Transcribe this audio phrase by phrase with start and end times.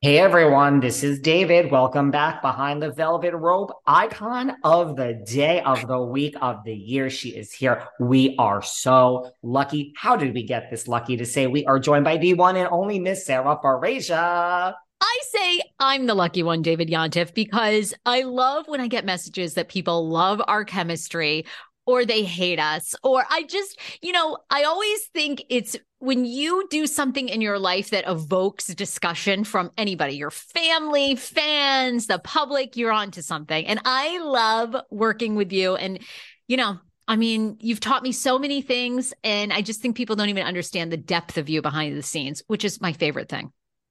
[0.00, 1.72] Hey everyone, this is David.
[1.72, 3.72] Welcome back behind the velvet rope.
[3.84, 7.10] Icon of the day, of the week, of the year.
[7.10, 7.82] She is here.
[7.98, 9.92] We are so lucky.
[9.96, 12.68] How did we get this lucky to say we are joined by the one and
[12.70, 14.72] only Miss Sarah Farasia?
[15.00, 19.54] I say I'm the lucky one, David Yontef, because I love when I get messages
[19.54, 21.44] that people love our chemistry
[21.86, 22.94] or they hate us.
[23.02, 27.58] Or I just, you know, I always think it's when you do something in your
[27.58, 33.66] life that evokes discussion from anybody, your family, fans, the public, you're onto something.
[33.66, 35.74] And I love working with you.
[35.74, 35.98] And,
[36.46, 36.78] you know,
[37.08, 39.12] I mean, you've taught me so many things.
[39.24, 42.42] And I just think people don't even understand the depth of you behind the scenes,
[42.46, 43.50] which is my favorite thing.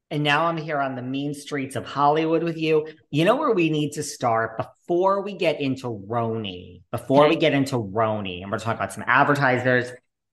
[0.09, 2.87] And now I'm here on the mean streets of Hollywood with you.
[3.09, 7.35] You know where we need to start before we get into RHONY, before Okay.
[7.35, 9.91] we get into RHONY, and we're talking about some advertisers.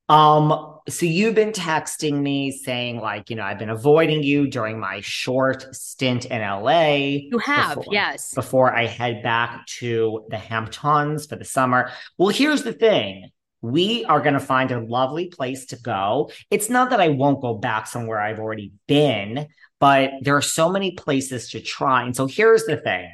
[0.08, 4.78] Um, so you've been texting me saying, like, you know, I've been avoiding you during
[4.78, 6.94] my short stint in LA.
[7.30, 8.34] You have, before- yes.
[8.34, 11.90] Before I head back to the Hamptons for the summer.
[12.18, 13.30] Well, here's the thing.
[13.62, 16.30] We are going to find a lovely place to go.
[16.50, 19.46] It's not that I won't go back somewhere I've already been,
[19.80, 22.02] but there are so many places to try.
[22.02, 23.10] And so here's the thing.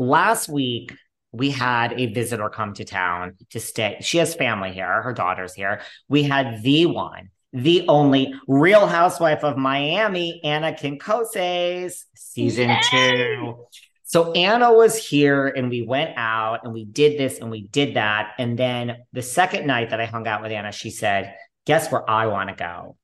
[0.00, 0.96] Last week,
[1.32, 3.98] we had a visitor come to town to stay.
[4.00, 5.80] She has family here, her daughter's here.
[6.08, 12.80] We had the one, the only real housewife of Miami, Ana Quincoces, season Yay!
[12.90, 13.66] two.
[14.04, 17.96] So Anna was here and we went out and we did this and we did
[17.96, 18.32] that.
[18.38, 21.34] And then the second night that I hung out with Anna, she said,
[21.66, 22.96] Guess where I want to go?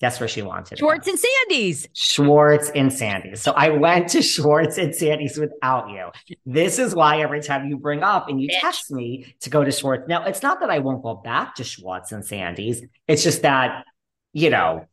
[0.00, 0.78] Guess where she wanted?
[0.78, 1.86] Schwartz and Sandy's.
[1.92, 3.42] Schwartz and Sandy's.
[3.42, 6.08] So I went to Schwartz and Sandy's without you.
[6.46, 8.60] This is why every time you bring up and you Bitch.
[8.60, 10.08] text me to go to Schwartz.
[10.08, 12.82] Now, it's not that I won't go back to Schwartz and Sandy's.
[13.08, 13.84] It's just that,
[14.32, 14.86] you know,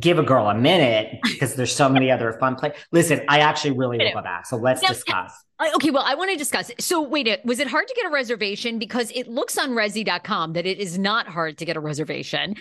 [0.00, 2.78] give a girl a minute because there's so many other fun places.
[2.92, 4.46] Listen, I actually really will go back.
[4.46, 5.32] So let's Now- discuss.
[5.74, 6.70] Okay, well, I want to discuss.
[6.78, 8.78] So, wait, was it hard to get a reservation?
[8.78, 12.54] Because it looks on Resy.com that it is not hard to get a reservation.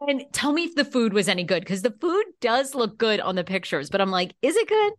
[0.00, 3.20] And tell me if the food was any good because the food does look good
[3.20, 4.92] on the pictures, but I'm like, is it good?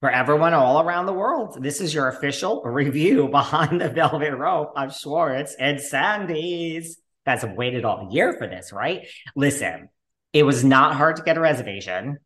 [0.00, 4.72] For everyone all around the world, this is your official review behind the velvet rope
[4.76, 6.98] of Schwartz and Sandy's.
[7.24, 9.06] Have waited all year for this, right?
[9.36, 9.88] Listen,
[10.32, 12.18] it was not hard to get a reservation.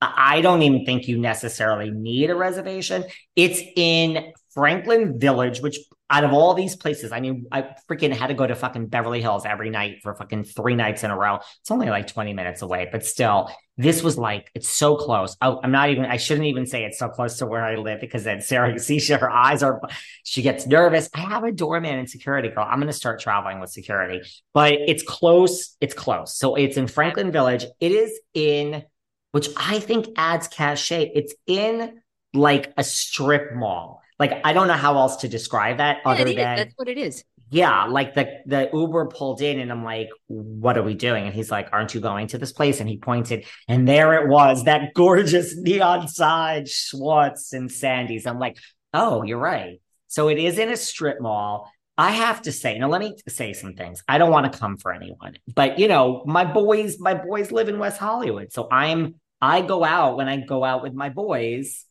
[0.00, 3.04] I don't even think you necessarily need a reservation.
[3.34, 8.28] It's in Franklin Village, which out of all these places, I mean, I freaking had
[8.28, 11.40] to go to fucking Beverly Hills every night for fucking three nights in a row.
[11.60, 15.36] It's only like 20 minutes away, but still, this was like, it's so close.
[15.42, 18.00] Oh, I'm not even, I shouldn't even say it's so close to where I live
[18.00, 19.80] because then Sarah she, her eyes are,
[20.22, 21.10] she gets nervous.
[21.12, 22.66] I have a doorman and security girl.
[22.68, 24.22] I'm going to start traveling with security,
[24.54, 25.76] but it's close.
[25.80, 26.38] It's close.
[26.38, 27.66] So it's in Franklin Village.
[27.80, 28.84] It is in,
[29.32, 31.10] which I think adds cachet.
[31.14, 32.00] It's in
[32.32, 34.02] like a strip mall.
[34.18, 36.98] Like, I don't know how else to describe that Yeah, other than That's what it
[36.98, 37.24] is.
[37.50, 41.26] yeah, like the the Uber pulled in and I'm like, what are we doing?
[41.26, 42.80] And he's like, aren't you going to this place?
[42.80, 48.26] And he pointed, and there it was, that gorgeous neon sign, Schwartz and Sandy's.
[48.26, 48.58] I'm like,
[48.94, 49.80] oh, you're right.
[50.08, 51.70] So it is in a strip mall.
[51.98, 54.02] I have to say, now let me say some things.
[54.06, 57.68] I don't want to come for anyone, but you know, my boys, my boys live
[57.68, 58.52] in West Hollywood.
[58.52, 61.84] So I'm I go out when I go out with my boys,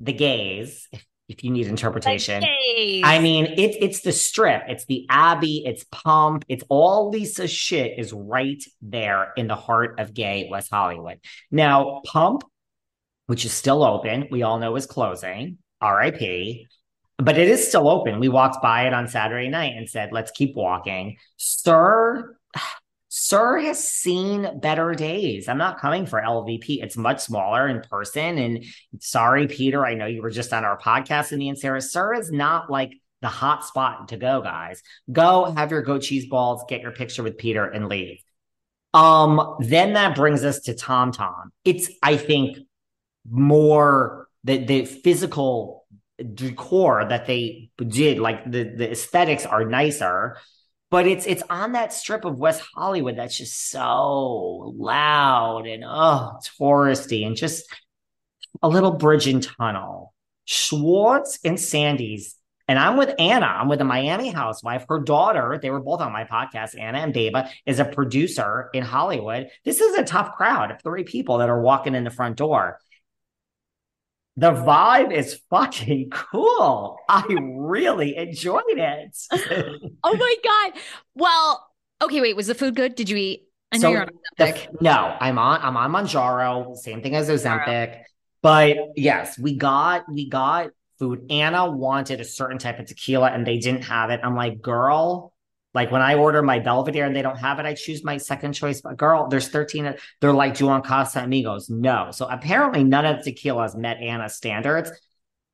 [0.00, 0.88] the gays,
[1.28, 2.42] if, you need interpretation.
[2.44, 7.98] I mean, it's it's the strip, it's the Abbey, it's Pump, it's all Lisa shit
[7.98, 11.18] is right there in the heart of gay West Hollywood.
[11.50, 12.44] Now, Pump,
[13.26, 15.58] which is still open, we all know is closing.
[15.82, 16.66] RIP
[17.18, 18.18] but it is still open.
[18.18, 21.16] We walked by it on Saturday night and said, let's keep walking.
[21.36, 22.36] SUR,
[23.16, 25.48] SUR has seen better days.
[25.48, 26.82] I'm not coming for LVP.
[26.82, 28.38] It's much smaller in person.
[28.38, 28.64] And
[28.98, 31.80] sorry, Peter, I know you were just on our podcast in the Sarah.
[31.80, 34.82] SUR is not like the hot spot to go, guys.
[35.12, 38.18] Go have your goat cheese balls, get your picture with Peter, and leave.
[38.92, 41.52] Um, then that brings us to Tom Tom.
[41.64, 42.58] It's, I think,
[43.30, 45.86] more the the physical
[46.34, 50.36] decor that they did like the the aesthetics are nicer
[50.90, 56.38] but it's it's on that strip of west hollywood that's just so loud and oh
[56.58, 57.64] touristy and just
[58.62, 60.14] a little bridge and tunnel
[60.44, 62.36] schwartz and sandy's
[62.66, 63.46] and I'm with Anna.
[63.46, 64.86] I'm with a Miami housewife.
[64.88, 66.78] Her daughter, they were both on my podcast.
[66.78, 69.48] Anna and Beba is a producer in Hollywood.
[69.64, 72.78] This is a tough crowd of three people that are walking in the front door
[74.36, 76.98] the vibe is fucking cool.
[77.08, 79.16] I really enjoyed it.
[80.02, 80.80] oh my god!
[81.14, 81.68] Well,
[82.02, 82.36] okay, wait.
[82.36, 82.94] Was the food good?
[82.94, 83.44] Did you eat?
[83.72, 84.08] I know so you're on
[84.38, 85.60] the, No, I'm on.
[85.62, 86.76] I'm on Mounjaro.
[86.76, 88.02] Same thing as Ozempic.
[88.42, 91.26] But yes, we got we got food.
[91.30, 94.20] Anna wanted a certain type of tequila, and they didn't have it.
[94.22, 95.33] I'm like, girl,
[95.74, 98.52] like when I order my Belvedere and they don't have it, I choose my second
[98.52, 98.80] choice.
[98.80, 99.94] But girl, there's 13.
[100.20, 101.68] They're like, do you want Casamigos?
[101.68, 102.10] No.
[102.12, 104.90] So apparently none of the tequilas met Anna's standards.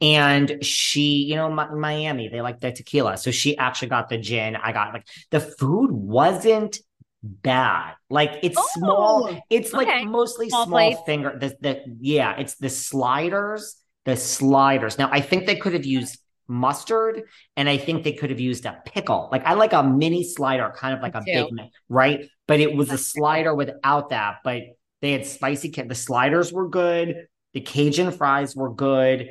[0.02, 3.16] And she, you know, Miami, they like the tequila.
[3.16, 4.56] So she actually got the gin.
[4.56, 6.78] I got like the food wasn't
[7.22, 7.94] bad.
[8.08, 9.42] Like it's oh, small.
[9.50, 9.84] It's okay.
[9.84, 11.36] like mostly small, small finger.
[11.38, 13.76] The, the yeah, it's the sliders.
[14.06, 14.96] The sliders.
[14.96, 16.18] Now I think they could have used
[16.50, 17.22] mustard
[17.56, 19.28] and I think they could have used a pickle.
[19.32, 21.50] Like I like a mini slider, kind of like Me a too.
[21.56, 22.26] big, right?
[22.46, 24.38] But it was a slider without that.
[24.44, 24.62] But
[25.00, 25.70] they had spicy.
[25.70, 27.26] The sliders were good.
[27.54, 29.30] The Cajun fries were good.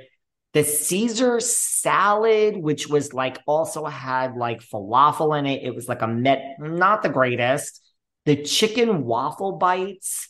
[0.54, 5.63] The Caesar salad, which was like also had like falafel in it.
[5.63, 7.81] It was like a met, not the greatest.
[8.25, 10.29] The chicken waffle bites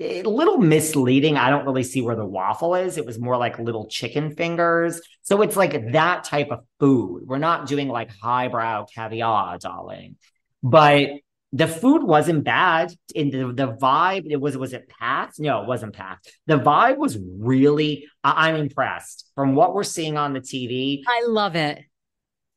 [0.00, 1.36] a little misleading.
[1.36, 2.98] I don't really see where the waffle is.
[2.98, 5.00] It was more like little chicken fingers.
[5.22, 7.22] So it's like that type of food.
[7.26, 10.16] We're not doing like highbrow caviar, darling.
[10.62, 11.10] But
[11.52, 12.92] the food wasn't bad.
[13.14, 15.38] In the, the vibe, it was was it packed?
[15.38, 16.32] No, it wasn't packed.
[16.46, 18.06] The vibe was really.
[18.24, 21.02] I, I'm impressed from what we're seeing on the TV.
[21.06, 21.84] I love it.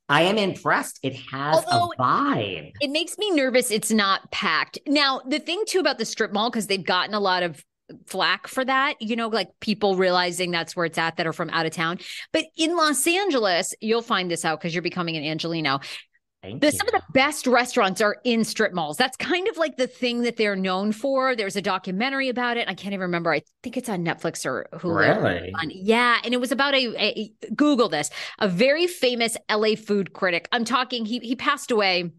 [0.10, 1.00] I am impressed.
[1.04, 2.72] It has Although, a vibe.
[2.80, 4.80] It makes me nervous it's not packed.
[4.88, 7.64] Now, the thing too about the strip mall, because they've gotten a lot of
[8.06, 11.50] flack for that, you know, like people realizing that's where it's at that are from
[11.50, 12.00] out of town.
[12.34, 15.80] But in Los Angeles, you'll find this out because you're becoming an Angelino.
[16.60, 18.98] The, some of the best restaurants are in strip malls.
[18.98, 21.36] That's kind of like the thing that they're known for.
[21.36, 22.68] There's a documentary about it.
[22.68, 23.34] I can't even remember.
[23.34, 24.96] I think it's on Netflix or Hulu.
[24.96, 25.54] Really?
[25.70, 30.48] Yeah, and it was about a, a Google this a very famous LA food critic.
[30.52, 31.06] I'm talking.
[31.06, 32.12] He he passed away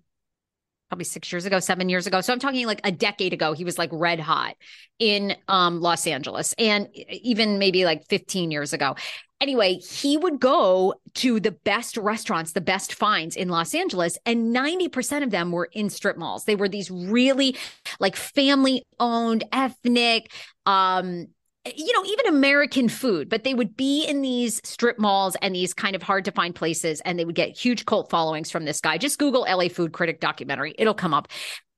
[0.89, 2.21] probably six years ago, seven years ago.
[2.21, 3.53] So I'm talking like a decade ago.
[3.53, 4.57] He was like red hot
[4.99, 8.97] in um, Los Angeles, and even maybe like 15 years ago.
[9.41, 14.55] Anyway, he would go to the best restaurants, the best finds in Los Angeles, and
[14.55, 16.45] 90% of them were in strip malls.
[16.45, 17.57] They were these really
[18.01, 20.33] like family owned, ethnic,
[20.67, 21.29] um,
[21.77, 25.75] you know, even American food, but they would be in these strip malls and these
[25.75, 28.81] kind of hard to find places, and they would get huge cult followings from this
[28.81, 28.99] guy.
[28.99, 31.29] Just Google LA Food Critic documentary, it'll come up.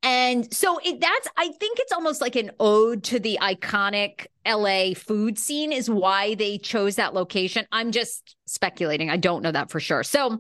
[0.03, 4.95] And so it, that's, I think it's almost like an ode to the iconic LA
[4.95, 7.67] food scene, is why they chose that location.
[7.71, 9.11] I'm just speculating.
[9.11, 10.03] I don't know that for sure.
[10.03, 10.39] So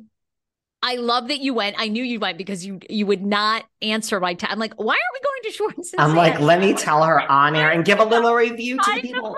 [0.82, 1.76] I love that you went.
[1.78, 4.50] I knew you went because you you would not answer my time.
[4.52, 5.94] I'm like, why are we going to Schwartz?
[5.98, 9.00] I'm like, let me tell her on air and give a little review to the
[9.02, 9.36] people.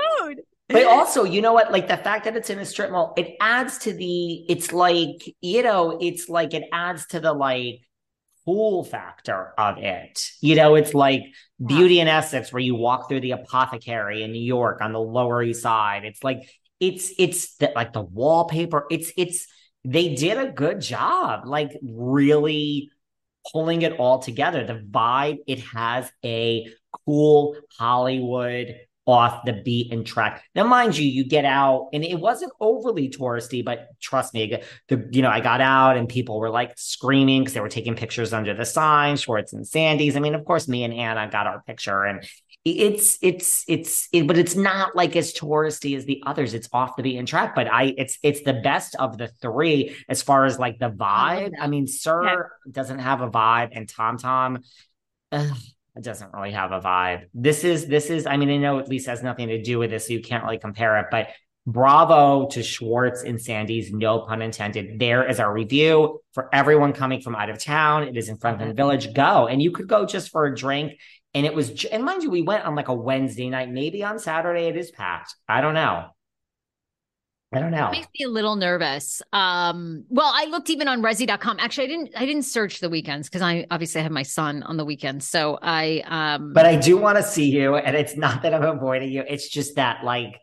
[0.69, 1.73] But also, you know what?
[1.73, 4.45] Like the fact that it's in a strip mall, it adds to the.
[4.49, 7.81] It's like you know, it's like it adds to the like
[8.45, 10.25] cool factor of it.
[10.41, 11.23] You know, it's like
[11.65, 15.43] Beauty and Essex, where you walk through the apothecary in New York on the Lower
[15.43, 16.05] East Side.
[16.05, 16.49] It's like
[16.81, 18.87] it's it's the, like the wallpaper.
[18.91, 19.47] It's it's
[19.85, 22.91] they did a good job, like really
[23.53, 24.65] pulling it all together.
[24.67, 26.67] The vibe, it has a
[27.05, 28.75] cool Hollywood
[29.07, 30.45] off the beaten track.
[30.55, 35.09] Now, mind you, you get out and it wasn't overly touristy, but trust me, the
[35.11, 38.33] you know, I got out and people were like screaming because they were taking pictures
[38.33, 40.17] under the sign, Schwartz and Sandy's.
[40.17, 42.25] I mean, of course, me and Anna got our picture and
[42.65, 46.95] it's it's it's it, but it's not like as touristy as the others it's off
[46.95, 50.61] the beaten track but i it's it's the best of the three as far as
[50.61, 52.71] like the vibe i, mean Sir yeah.
[52.71, 54.61] doesn't have a vibe and tom tom
[55.97, 58.89] it doesn't really have a vibe this is this is i mean i know at
[58.89, 61.29] least has nothing to do with this so you can't really compare it but
[61.67, 64.99] bravo to Schwartz and Sandy's, no pun intended.
[64.99, 68.05] There is our review for everyone coming from out of town.
[68.05, 68.77] It is in Franklin mm-hmm.
[68.77, 69.15] Village.
[69.15, 69.47] Go.
[69.47, 70.95] And you could go just for a drink.
[71.35, 73.71] And it was, and mind you, we went on like a Wednesday night.
[73.71, 75.35] Maybe on Saturday it is packed.
[75.49, 76.09] I don't know.
[77.53, 77.89] I don't know.
[77.89, 79.21] It makes me a little nervous.
[79.33, 81.59] Um, well, I looked even on resy.com.
[81.61, 84.77] Actually, I didn't I didn't search the weekends because I obviously have my son on
[84.77, 85.29] the weekends.
[85.29, 87.77] So I um But I do want to see you.
[87.77, 89.23] And it's not that I'm avoiding you.
[89.29, 90.37] It's just that like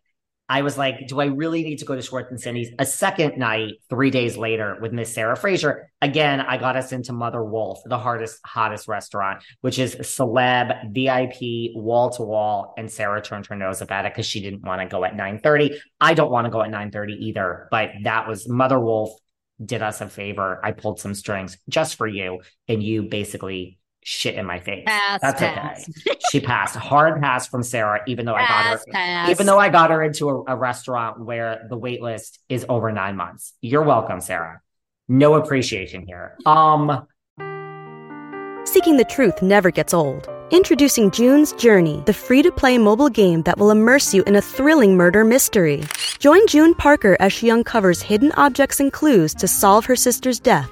[0.50, 3.38] I was like, do I really need to go to Schwartz and Cindy's a second
[3.38, 5.92] night, three days later with Miss Sarah Fraser?
[6.02, 11.76] Again, I got us into Mother Wolf, the hardest, hottest restaurant, which is celeb, VIP,
[11.76, 12.74] wall to wall.
[12.78, 15.78] And Sarah turned her nose about it because she didn't want to go at 9:30.
[16.02, 19.12] I don't want to go at 9:30 either, but that was Mother Wolf
[19.64, 20.60] did us a favor.
[20.64, 23.79] I pulled some strings just for you, and you basically
[24.10, 24.84] shit in my face.
[24.88, 25.88] Pass, That's pass.
[26.08, 26.18] okay.
[26.32, 26.76] she passed.
[26.76, 29.30] Hard pass from Sarah, even though pass, I got her pass.
[29.30, 32.92] even though I got her into a, a restaurant where the wait list is over
[32.92, 33.54] nine months.
[33.62, 34.62] You're welcome, Sarah.
[35.08, 36.36] No appreciation here.
[36.48, 37.06] Um
[38.66, 40.28] Seeking the truth never gets old.
[40.52, 44.42] Introducing June's Journey, the free to play mobile game that will immerse you in a
[44.42, 45.84] thrilling murder mystery.
[46.18, 50.72] Join June Parker as she uncovers hidden objects and clues to solve her sister's death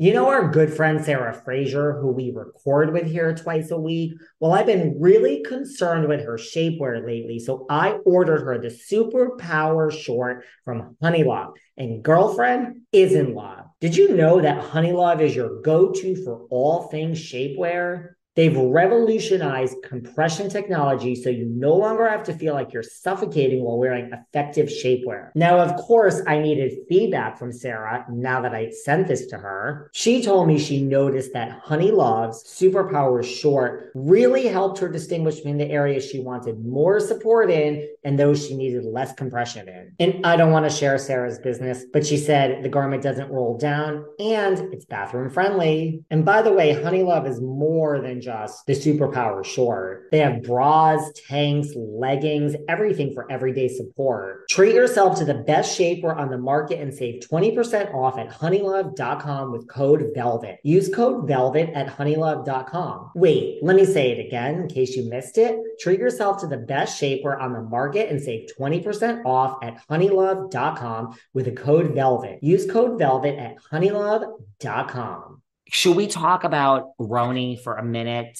[0.00, 4.12] You know our good friend Sarah Fraser, who we record with here twice a week?
[4.38, 9.90] Well, I've been really concerned with her shapewear lately, so I ordered her the Superpower
[9.90, 11.54] Short from Honeylove.
[11.76, 13.64] And girlfriend is in love.
[13.80, 18.10] Did you know that Honeylove is your go-to for all things shapewear?
[18.38, 23.78] They've revolutionized compression technology so you no longer have to feel like you're suffocating while
[23.78, 25.30] wearing effective shapewear.
[25.34, 29.90] Now, of course, I needed feedback from Sarah now that I sent this to her.
[29.92, 35.68] She told me she noticed that Honeylove's Superpower Short really helped her distinguish between the
[35.68, 39.94] areas she wanted more support in and those she needed less compression in.
[39.98, 43.58] And I don't want to share Sarah's business, but she said the garment doesn't roll
[43.58, 46.04] down and it's bathroom friendly.
[46.08, 50.08] And by the way, Honeylove is more than just the superpower short.
[50.10, 54.50] They have bras, tanks, leggings, everything for everyday support.
[54.50, 59.50] Treat yourself to the best shapewear on the market and save 20% off at honeylove.com
[59.50, 60.58] with code VELVET.
[60.62, 63.12] Use code VELVET at honeylove.com.
[63.14, 65.58] Wait, let me say it again in case you missed it.
[65.80, 71.16] Treat yourself to the best shapewear on the market and save 20% off at honeylove.com
[71.32, 72.40] with the code VELVET.
[72.42, 75.42] Use code VELVET at honeylove.com.
[75.70, 78.38] Should we talk about RHONY for a minute?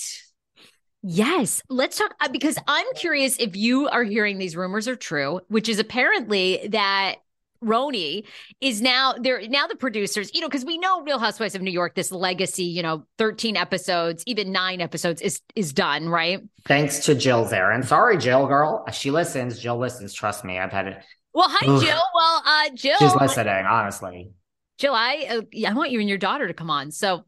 [1.02, 5.40] Yes, let's talk uh, because I'm curious if you are hearing these rumors are true,
[5.48, 7.16] which is apparently that
[7.62, 8.24] RHONY
[8.60, 11.70] is now they're now the producers, you know, because we know Real Housewives of New
[11.70, 16.40] York, this legacy, you know, 13 episodes, even nine episodes is is done, right?
[16.66, 17.70] Thanks to Jill there.
[17.72, 18.84] And sorry, Jill girl.
[18.92, 19.58] She listens.
[19.58, 20.12] Jill listens.
[20.14, 20.58] Trust me.
[20.58, 21.04] I've had it.
[21.32, 21.66] Well, hi.
[21.66, 22.02] Jill.
[22.14, 22.98] Well, uh, Jill.
[22.98, 24.32] She's listening, honestly.
[24.78, 26.90] Jill, I uh, I want you and your daughter to come on.
[26.92, 27.24] So,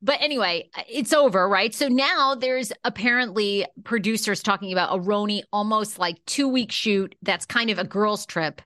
[0.00, 1.74] but anyway, it's over, right?
[1.74, 7.14] So now there's apparently producers talking about a RHONY almost like two week shoot.
[7.22, 8.62] That's kind of a girls' trip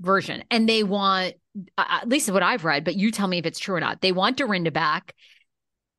[0.00, 1.34] version, and they want
[1.78, 2.84] uh, at least what I've read.
[2.84, 4.02] But you tell me if it's true or not.
[4.02, 5.14] They want Dorinda back.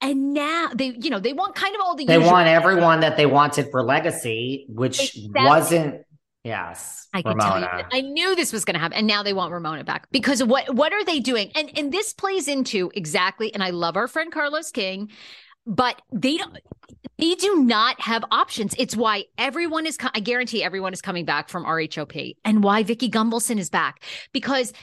[0.03, 2.05] And now they, you know, they want kind of all the.
[2.05, 6.01] They usual- want everyone that they wanted for Legacy, which Except- wasn't
[6.43, 7.07] Yes.
[7.13, 7.67] I could Ramona.
[7.67, 7.85] tell you.
[7.91, 10.73] I knew this was going to happen, and now they want Ramona back because what?
[10.73, 11.51] What are they doing?
[11.55, 13.53] And and this plays into exactly.
[13.53, 15.11] And I love our friend Carlos King,
[15.67, 16.57] but they don't.
[17.19, 18.73] They do not have options.
[18.79, 19.97] It's why everyone is.
[20.15, 24.73] I guarantee everyone is coming back from RHOP, and why Vicki Gunvalson is back because.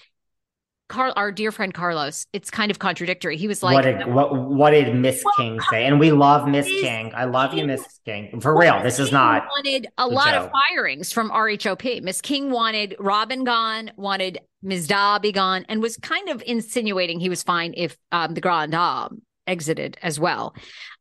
[0.88, 3.36] Carl, our dear friend Carlos, it's kind of contradictory.
[3.36, 5.86] He was like, what did what what did Miss King say?
[5.86, 7.12] And we love Miss King.
[7.14, 8.40] I love you, Miss King.
[8.40, 9.46] For real, this is not.
[9.56, 12.02] wanted a a lot of firings from RHOP.
[12.02, 14.88] Miss King wanted Robin gone, wanted Ms.
[14.88, 19.22] Darby gone, and was kind of insinuating he was fine if um, the Grand Dame
[19.46, 20.54] exited as well.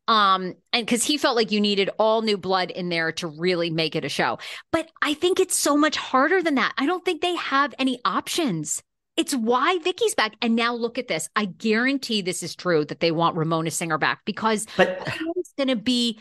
[0.08, 3.70] Um, and because he felt like you needed all new blood in there to really
[3.70, 4.39] make it a show.
[4.72, 6.74] But I think it's so much harder than that.
[6.77, 8.82] I don't think they have any options.
[9.17, 10.36] It's why Vicki's back.
[10.41, 11.27] And now look at this.
[11.36, 15.01] I guarantee this is true that they want Ramona Singer back because But
[15.36, 16.19] it's going to be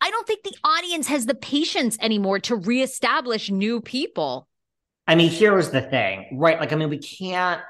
[0.00, 4.46] I don't think the audience has the patience anymore to reestablish new people.
[5.06, 6.60] I mean, here's the thing, right?
[6.60, 7.62] Like, I mean, we can't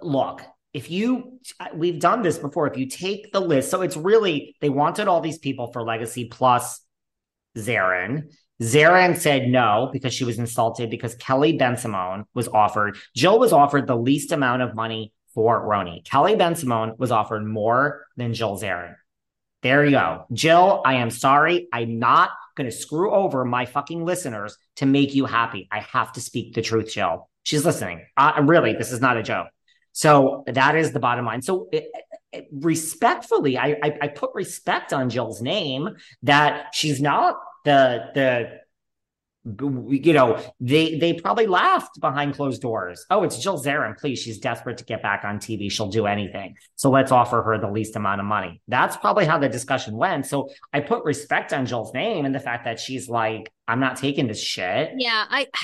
[0.00, 0.42] look.
[0.72, 1.38] If you,
[1.74, 2.66] we've done this before.
[2.66, 6.26] If you take the list, so it's really they wanted all these people for Legacy
[6.26, 6.80] plus
[7.58, 8.32] Zarin.
[8.60, 12.98] Zarin said no because she was insulted because Kelly Bensimon was offered.
[13.16, 16.04] Jill was offered the least amount of money for RHONY.
[16.04, 18.94] Kelly Bensimon was offered more than Jill Zarin.
[19.62, 20.24] There you go.
[20.32, 21.68] Jill, I am sorry.
[21.72, 25.68] I'm not going to screw over my fucking listeners to make you happy.
[25.70, 27.28] I have to speak the truth, Jill.
[27.42, 28.06] She's listening.
[28.16, 29.48] Uh, really, this is not a joke.
[29.92, 31.42] So that is the bottom line.
[31.42, 31.84] So it,
[32.32, 35.88] it- respectfully, I, I I put respect on Jill's name
[36.22, 38.60] that she's not the the
[39.42, 43.06] you know they they probably laughed behind closed doors.
[43.10, 43.96] Oh, it's Jill Zarin.
[43.96, 45.70] Please, she's desperate to get back on TV.
[45.70, 46.56] She'll do anything.
[46.76, 48.60] So let's offer her the least amount of money.
[48.68, 50.26] That's probably how the discussion went.
[50.26, 53.96] So I put respect on Jill's name and the fact that she's like, I'm not
[53.96, 54.92] taking this shit.
[54.98, 55.46] Yeah, I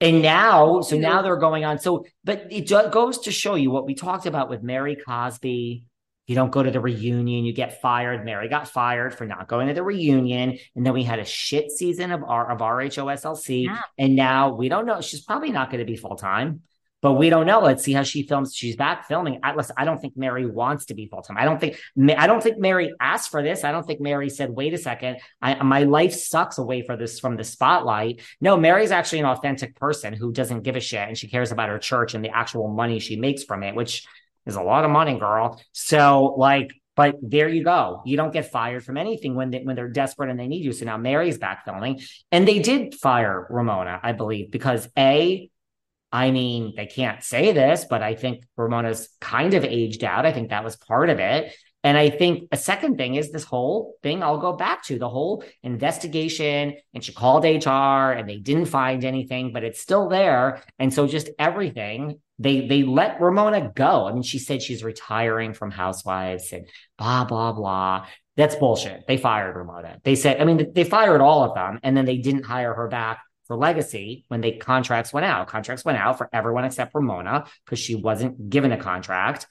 [0.00, 1.78] And now, so now they're going on.
[1.78, 5.84] So, but it goes to show you what we talked about with Mary Cosby.
[6.28, 8.24] You don't go to the reunion, you get fired.
[8.24, 10.56] Mary got fired for not going to the reunion.
[10.76, 13.64] And then we had a shit season of R of RHOSLC.
[13.64, 13.80] Yeah.
[13.98, 15.00] And now we don't know.
[15.00, 16.60] She's probably not going to be full time,
[17.00, 17.58] but we don't know.
[17.58, 18.54] Let's see how she films.
[18.54, 19.40] She's back filming.
[19.42, 21.36] I, listen, I don't think Mary wants to be full time.
[21.36, 21.76] I don't think,
[22.16, 23.64] I don't think Mary asked for this.
[23.64, 27.18] I don't think Mary said, wait a second, I, my life sucks away for this
[27.18, 28.20] from the spotlight.
[28.40, 31.68] No, Mary's actually an authentic person who doesn't give a shit and she cares about
[31.68, 34.06] her church and the actual money she makes from it, which
[34.46, 35.60] is a lot of money, girl.
[35.72, 38.02] So, like, but there you go.
[38.04, 40.72] You don't get fired from anything when they, when they're desperate and they need you.
[40.72, 42.00] So now Mary's back filming,
[42.30, 45.48] and they did fire Ramona, I believe, because a,
[46.10, 50.26] I mean, they can't say this, but I think Ramona's kind of aged out.
[50.26, 51.54] I think that was part of it.
[51.84, 55.08] And I think a second thing is this whole thing I'll go back to the
[55.08, 56.76] whole investigation.
[56.94, 60.62] And she called HR and they didn't find anything, but it's still there.
[60.78, 64.06] And so just everything, they they let Ramona go.
[64.06, 66.66] I mean, she said she's retiring from Housewives and
[66.98, 68.06] blah, blah, blah.
[68.36, 69.06] That's bullshit.
[69.06, 69.98] They fired Ramona.
[70.04, 72.88] They said, I mean, they fired all of them and then they didn't hire her
[72.88, 75.48] back for legacy when they contracts went out.
[75.48, 79.46] Contracts went out for everyone except Ramona because she wasn't given a contract.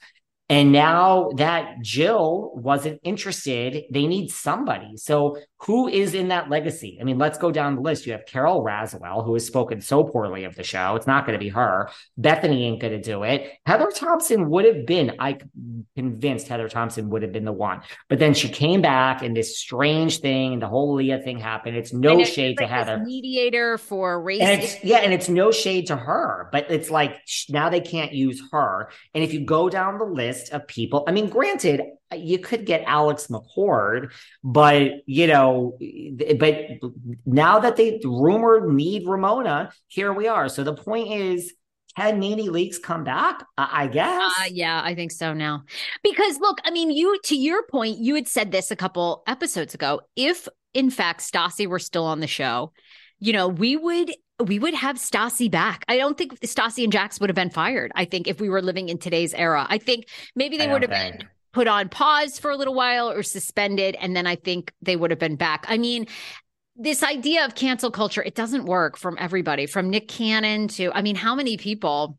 [0.48, 4.96] And now that Jill wasn't interested, they need somebody.
[4.96, 6.98] So who is in that legacy?
[7.00, 8.04] I mean, let's go down the list.
[8.04, 10.96] You have Carole Radziwill, who has spoken so poorly of the show.
[10.96, 11.88] It's not going to be her.
[12.20, 13.50] Bethenny ain't going to do it.
[13.64, 15.38] Heather Thomson would have been, I
[15.94, 17.80] convinced Heather Thomson would have been the one.
[18.08, 21.76] But then she came back and this strange thing and the whole Leah thing happened.
[21.76, 22.98] It's no it's shade like to Heather.
[22.98, 24.42] mediator for race.
[24.42, 27.14] And yeah, and it's no shade to her, but it's like
[27.48, 28.90] now they can't use her.
[29.14, 31.82] And if you go down the list of people, I mean, granted,
[32.14, 34.12] you could get Alex McCord,
[34.44, 35.78] but you know,
[36.38, 36.56] but
[37.24, 40.48] now that they rumored need Ramona, here we are.
[40.48, 41.52] So the point is,
[41.96, 43.44] can Nene Leakes come back?
[43.58, 44.32] I, I guess.
[44.40, 45.64] Uh, yeah, I think so now.
[46.02, 49.74] Because look, I mean, you to your point, you had said this a couple episodes
[49.74, 50.00] ago.
[50.16, 52.72] If in fact Stassi were still on the show,
[53.20, 54.12] you know, we would
[54.42, 55.84] we would have Stassi back.
[55.88, 57.92] I don't think Stassi and Jax would have been fired.
[57.94, 60.90] I think if we were living in today's era, I think maybe they would have
[60.90, 61.18] think.
[61.18, 64.96] been put on pause for a little while or suspended, and then I think they
[64.96, 65.66] would have been back.
[65.68, 66.06] I mean,
[66.76, 71.02] this idea of cancel culture, it doesn't work from everybody, from Nick Cannon to I
[71.02, 72.18] mean, how many people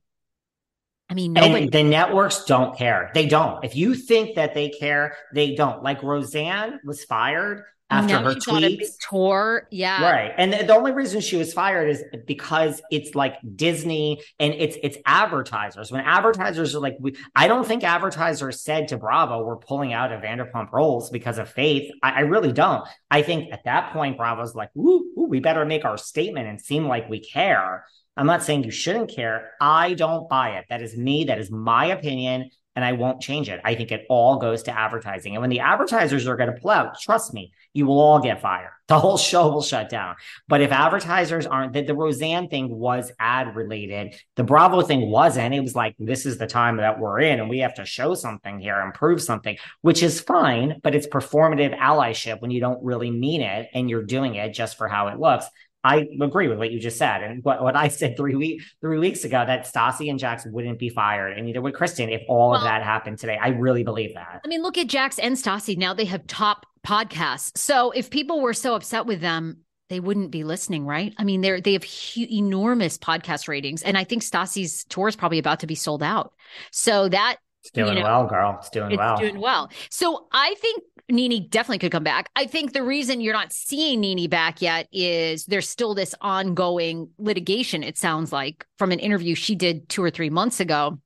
[1.10, 1.66] I mean, nobody.
[1.66, 3.12] And the networks don't care.
[3.14, 3.64] They don't.
[3.64, 5.84] If you think that they care, they don't.
[5.84, 9.68] Like Roseanne was fired after now her she's on a big tour.
[9.72, 10.04] Yeah.
[10.04, 10.34] Right.
[10.38, 14.78] And the, the only reason she was fired is because it's like Disney and it's
[14.84, 15.92] it's advertisers.
[15.92, 20.12] When advertisers are like we, I don't think advertisers said to Bravo, we're pulling out
[20.12, 21.92] of Vanderpump Rules because of faith.
[22.02, 22.88] I, I really don't.
[23.10, 26.60] I think at that point Bravo's like, ooh, ooh, we better make our statement and
[26.60, 27.86] seem like we care.
[28.16, 29.52] I'm not saying you shouldn't care.
[29.60, 30.66] I don't buy it.
[30.70, 31.26] That is me.
[31.26, 33.62] That is my opinion and I won't change it.
[33.64, 35.34] I think it all goes to advertising.
[35.36, 38.42] And when the advertisers are going to pull out, trust me, you will all get
[38.42, 38.72] fired.
[38.88, 40.16] The whole show will shut down.
[40.48, 44.16] But if advertisers aren't, the, the Roseanne thing was ad related.
[44.36, 45.54] The Bravo thing wasn't.
[45.54, 48.14] It was like, this is the time that we're in and we have to show
[48.14, 52.84] something here and prove something, which is fine, but it's performative allyship when you don't
[52.84, 55.46] really mean it and you're doing it just for how it looks.
[55.84, 57.24] I agree with what you just said.
[57.24, 60.80] And what, what I said three week three weeks ago that Stassi and Jax wouldn't
[60.80, 63.38] be fired, and neither would Kristen if all Well- of that happened today.
[63.42, 64.42] I really believe that.
[64.44, 65.78] I mean, look at Jax and Stassi.
[65.78, 67.58] Now they have top podcasts.
[67.58, 69.58] So if people were so upset with them,
[69.90, 71.14] they wouldn't be listening, right?
[71.18, 75.16] I mean, they're they have hu- enormous podcast ratings, and I think Stassi's tour is
[75.16, 76.34] probably about to be sold out.
[76.72, 78.58] So that It's doing you know, well, girl.
[78.60, 79.16] It's doing it's well.
[79.16, 79.72] doing well.
[79.90, 82.30] So I think Nene definitely could come back.
[82.36, 87.10] I think the reason you're not seeing Nene back yet is there's still this ongoing
[87.18, 87.82] litigation.
[87.82, 91.00] It sounds like from an interview she did two or three months ago.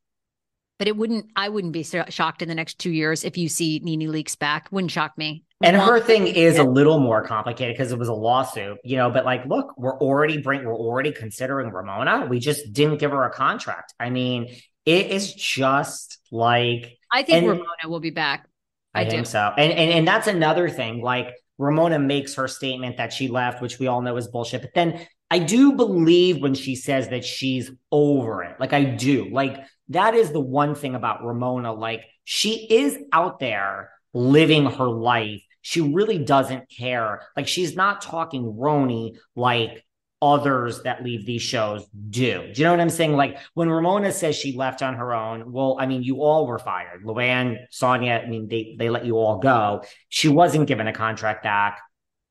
[0.79, 1.27] But it wouldn't.
[1.35, 4.37] I wouldn't be so shocked in the next two years if you see Nene Leakes
[4.37, 4.67] back.
[4.71, 5.43] Wouldn't shock me.
[5.63, 8.95] And One- her thing is a little more complicated because it was a lawsuit, you
[8.95, 9.09] know.
[9.09, 12.27] But like, look, we're already bring, we're already considering Ramona.
[12.29, 13.95] We just didn't give her a contract.
[13.99, 14.55] I mean,
[14.88, 18.47] it is just like I think and- Ramona will be back.
[18.95, 19.12] I, I do.
[19.12, 19.54] think so.
[19.56, 21.02] And, and and that's another thing.
[21.04, 24.62] Like Ramona makes her statement that she left, which we all know is bullshit.
[24.62, 28.56] But then I do believe when she says that she's over it.
[28.60, 29.30] Like I do.
[29.30, 31.73] Like that is the one thing about Ramona.
[31.73, 35.43] Like she is out there living her life.
[35.62, 37.23] She really doesn't care.
[37.36, 39.84] Like she's not talking RHONY like
[40.21, 42.51] others that leave these shows do.
[42.53, 43.13] Do you know what I'm saying?
[43.13, 46.60] Like when Ramona says she left on her own, well, I mean, you all were
[46.60, 47.03] fired.
[47.03, 49.84] Luann, Sonja, I mean, they they let you all go.
[50.10, 51.82] She wasn't given a contract back.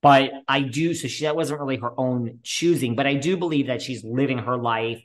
[0.03, 2.95] But I do, so she that wasn't really her own choosing.
[2.95, 5.03] But I do believe that she's living her life.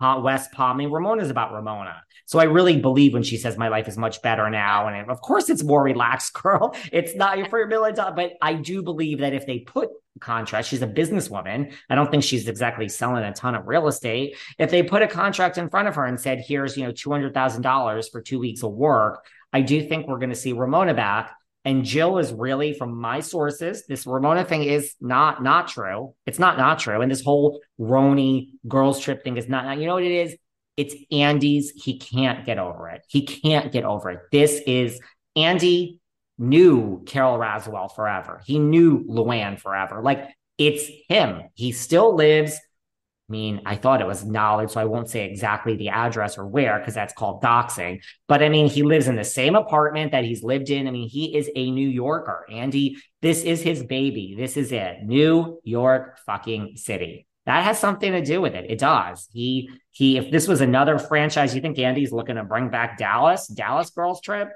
[0.00, 0.76] Uh, West Palm.
[0.76, 2.02] I mean, Ramona's about Ramona.
[2.24, 4.86] So I really believe when she says my life is much better now.
[4.86, 6.76] And of course it's more relaxed, girl.
[6.92, 8.14] It's not your for your million dollars.
[8.14, 11.72] But I do believe that if they put contract, she's a businesswoman.
[11.88, 14.36] I don't think she's exactly selling a ton of real estate.
[14.58, 18.10] If they put a contract in front of her and said, here's, you know, $200,000
[18.10, 21.34] for two weeks of work, I do think we're going to see Ramona back.
[21.64, 26.14] And Jill is really, from my sources, this Ramona thing is not not true.
[26.24, 27.00] It's not not true.
[27.00, 29.78] And this whole RHONY girls trip thing is not.
[29.78, 30.36] You know what it is?
[30.76, 31.72] It's Andy's.
[31.72, 33.04] He can't get over it.
[33.08, 34.20] He can't get over it.
[34.30, 35.00] This is
[35.36, 35.97] Andy
[36.38, 38.40] knew Carole Radziwill forever.
[38.44, 40.00] He knew Luann forever.
[40.02, 41.42] Like it's him.
[41.54, 42.54] He still lives.
[42.54, 46.46] I mean, I thought it was knowledge, so I won't say exactly the address or
[46.46, 48.00] where because that's called doxing.
[48.26, 50.88] But I mean, he lives in the same apartment that he's lived in.
[50.88, 52.46] I mean, he is a New Yorker.
[52.50, 54.34] Andy, this is his baby.
[54.36, 55.02] This is it.
[55.02, 57.26] New York fucking city.
[57.44, 58.70] That has something to do with it.
[58.70, 59.28] It does.
[59.32, 60.16] He he.
[60.16, 64.20] If this was another franchise, you think Andy's looking to bring back Dallas, Dallas girls
[64.22, 64.50] trip?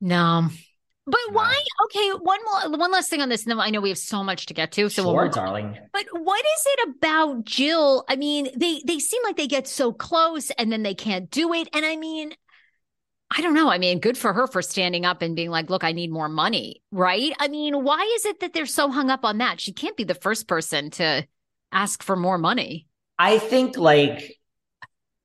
[0.00, 0.48] No.
[1.10, 1.54] But why?
[1.86, 3.42] Okay, one more, one last thing on this.
[3.42, 4.88] And then I know we have so much to get to.
[4.88, 5.30] So we'll sure, on.
[5.30, 5.78] darling.
[5.92, 8.04] But what is it about Jill?
[8.08, 11.52] I mean, they they seem like they get so close and then they can't do
[11.52, 11.68] it.
[11.72, 12.32] And I mean,
[13.30, 13.70] I don't know.
[13.70, 16.28] I mean, good for her for standing up and being like, "Look, I need more
[16.28, 17.32] money." Right?
[17.38, 19.60] I mean, why is it that they're so hung up on that?
[19.60, 21.26] She can't be the first person to
[21.72, 22.86] ask for more money.
[23.18, 24.38] I think like,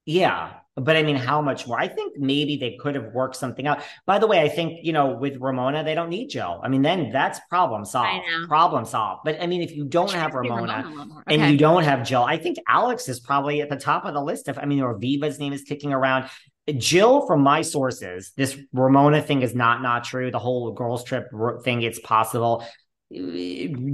[0.05, 1.79] yeah, but I mean, how much more?
[1.79, 3.81] I think maybe they could have worked something out.
[4.05, 6.59] By the way, I think you know with Ramona they don't need Jill.
[6.63, 8.25] I mean, then that's problem solved.
[8.47, 9.21] Problem solved.
[9.23, 11.23] But I mean, if you don't have has to be Ramona, a lot more.
[11.27, 14.21] and you don't have Jill, I think Alex is probably at the top of the
[14.21, 14.49] list.
[14.49, 16.29] Of I mean, or Viva's name is kicking around.
[16.77, 20.29] Jill, from my sources, this Ramona thing is not not true.
[20.29, 21.27] The whole girls trip
[21.63, 22.65] thing, it's possible.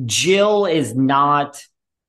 [0.05, 1.61] Jill is not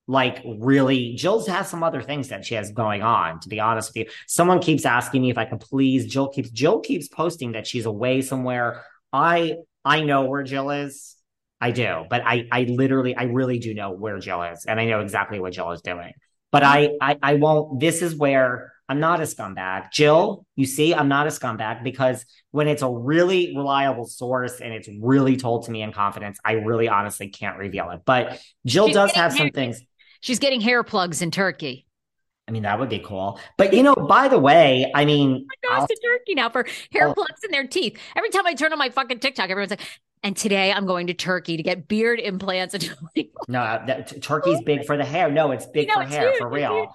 [0.06, 1.14] like really.
[1.14, 3.40] Jill's has some other things that she has going on.
[3.40, 6.06] To be honest with you, someone keeps asking me if I could please.
[6.06, 8.84] Jill keeps Jill keeps posting that she's away somewhere.
[9.12, 11.16] I I know where Jill is.
[11.60, 14.86] I do, but I I literally I really do know where Jill is, and I
[14.86, 16.12] know exactly what Jill is doing.
[16.50, 17.78] But I I I won't.
[17.78, 19.90] This is where I'm not a scumbag.
[19.90, 24.72] Jill, you see, I'm not a scumbag because when it's a really reliable source and
[24.74, 28.00] it's really told to me in confidence, I really honestly can't reveal it.
[28.04, 29.80] But Jill She's does have some things.
[30.22, 31.84] She's getting hair plugs in Turkey.
[32.48, 33.40] I mean, that would be cool.
[33.58, 37.08] But you know, by the way, I mean, I goes to Turkey now for hair
[37.08, 37.14] oh.
[37.14, 37.98] plugs in their teeth.
[38.16, 39.82] Every time I turn on my fucking TikTok, everyone's like,
[40.22, 42.74] and today I'm going to Turkey to get beard implants.
[43.48, 45.30] no, that, Turkey's big for the hair.
[45.30, 46.38] No, it's big no, for it's hair, huge.
[46.38, 46.94] for real.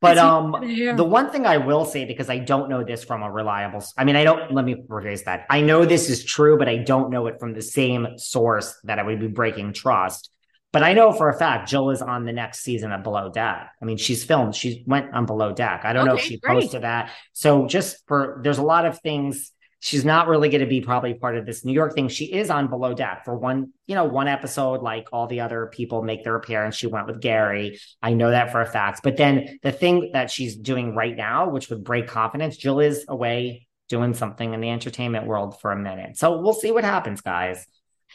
[0.00, 0.52] But um,
[0.96, 3.84] the one thing I will say because I don't know this from a reliable.
[3.98, 4.52] I mean, I don't.
[4.52, 5.46] Let me rephrase that.
[5.50, 8.98] I know this is true, but I don't know it from the same source that
[8.98, 10.30] I would be breaking trust.
[10.72, 13.72] But I know for a fact Jill is on the next season of Below Deck.
[13.80, 14.54] I mean, she's filmed.
[14.54, 15.82] She went on Below Deck.
[15.84, 16.62] I don't okay, know if she great.
[16.62, 17.10] posted that.
[17.32, 19.52] So just for there's a lot of things.
[19.82, 22.08] She's not really going to be probably part of this New York thing.
[22.08, 24.82] She is on Below Deck for one, you know, one episode.
[24.82, 26.76] Like all the other people make their appearance.
[26.76, 27.80] She went with Gary.
[28.02, 29.00] I know that for a fact.
[29.02, 33.06] But then the thing that she's doing right now, which would break confidence, Jill is
[33.08, 36.18] away doing something in the entertainment world for a minute.
[36.18, 37.66] So we'll see what happens, guys.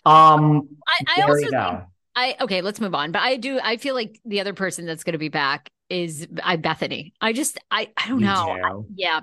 [0.06, 1.84] Um, I, I also think,
[2.16, 3.12] I okay, let's move on.
[3.12, 6.28] But I do I feel like the other person that's going to be back is
[6.44, 7.14] I Bethenny.
[7.22, 8.32] I just I I don't know.
[8.32, 9.22] I, yeah.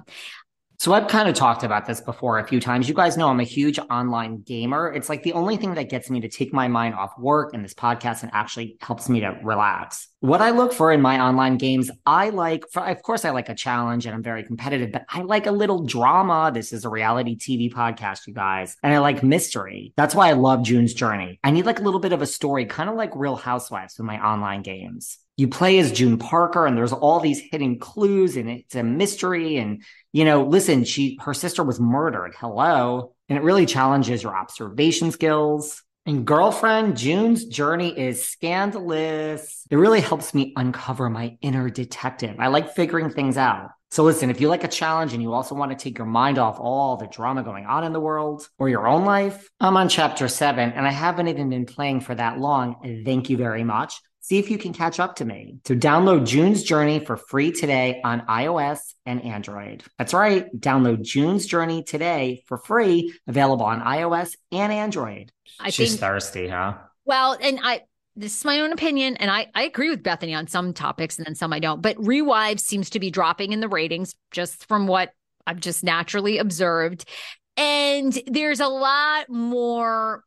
[0.83, 2.89] So I've kind of talked about this before a few times.
[2.89, 4.93] You guys know I'm a huge online gamer.
[4.93, 7.65] It's like the only thing that gets me to take my mind off work and
[7.65, 10.09] this podcast and actually helps me to relax.
[10.19, 13.49] What I look for in my online games, I like, for, of course, I like
[13.49, 16.51] a challenge and I'm very competitive, but I like a little drama.
[16.53, 18.77] This is a reality TV podcast, you guys.
[18.83, 19.93] And I like mystery.
[19.97, 21.39] That's why I love June's Journey.
[21.45, 24.07] I need like a little bit of a story, kind of like Real Housewives with
[24.07, 28.49] my online games you play as June Parker and there's all these hidden clues and
[28.49, 29.57] it's a mystery.
[29.57, 32.35] And, you know, listen, she, her sister was murdered.
[32.39, 33.13] Hello.
[33.29, 35.83] And it really challenges your observation skills.
[36.07, 39.67] And girlfriend, June's journey is scandalous.
[39.69, 42.37] It really helps me uncover my inner detective.
[42.39, 43.71] I like figuring things out.
[43.91, 46.39] So listen, if you like a challenge and you also want to take your mind
[46.39, 49.89] off all the drama going on in the world or your own life, I'm on
[49.89, 53.03] chapter seven and I haven't even been playing for that long.
[53.05, 55.59] Thank you very much see if you can catch up to me.
[55.65, 59.83] To download June's Journey for free today on iOS and Android.
[59.99, 60.49] That's right.
[60.59, 65.31] Download June's Journey today for free, available on iOS and Android.
[65.61, 66.79] I She's think, thirsty, huh?
[67.05, 67.83] Well, and I
[68.15, 71.27] this is my own opinion, and I, I agree with Bethenny on some topics and
[71.27, 71.81] then some I don't.
[71.81, 75.13] But Rewives seems to be dropping in the ratings just from what
[75.47, 77.09] I've just naturally observed.
[77.57, 80.25] And there's a lot more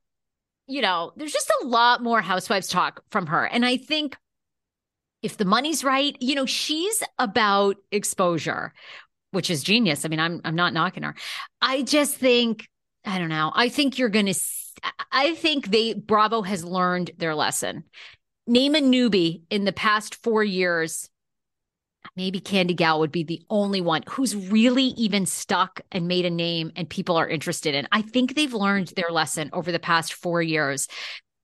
[0.67, 3.45] you know, there's just a lot more housewives talk from her.
[3.45, 4.17] And I think
[5.21, 8.73] if the money's right, you know, she's about exposure,
[9.31, 10.05] which is genius.
[10.05, 11.15] I mean, I'm I'm not knocking her.
[11.61, 12.67] I just think
[13.05, 13.51] I don't know.
[13.53, 14.39] I think you're going to
[15.11, 17.83] I think they Bravo has learned their lesson.
[18.47, 21.09] Name a newbie in the past 4 years
[22.15, 26.29] maybe Candy Gal would be the only one who's really even stuck and made a
[26.29, 27.87] name and people are interested in.
[27.91, 30.87] I think they've learned their lesson over the past four years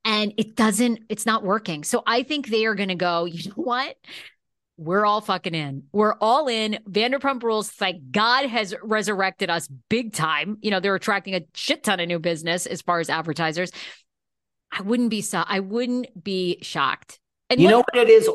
[0.04, 1.84] and it doesn't, it's not working.
[1.84, 3.96] So I think they are going to go, you know what?
[4.78, 5.84] We're all fucking in.
[5.92, 6.78] We're all in.
[6.88, 7.72] Vanderpump Rules.
[7.80, 10.56] Like God has resurrected us big time.
[10.60, 13.70] You know, they're attracting a shit ton of new business as far as advertisers.
[14.72, 15.44] I wouldn't be so.
[15.46, 17.20] I wouldn't be shocked
[17.52, 18.28] and you know what it is?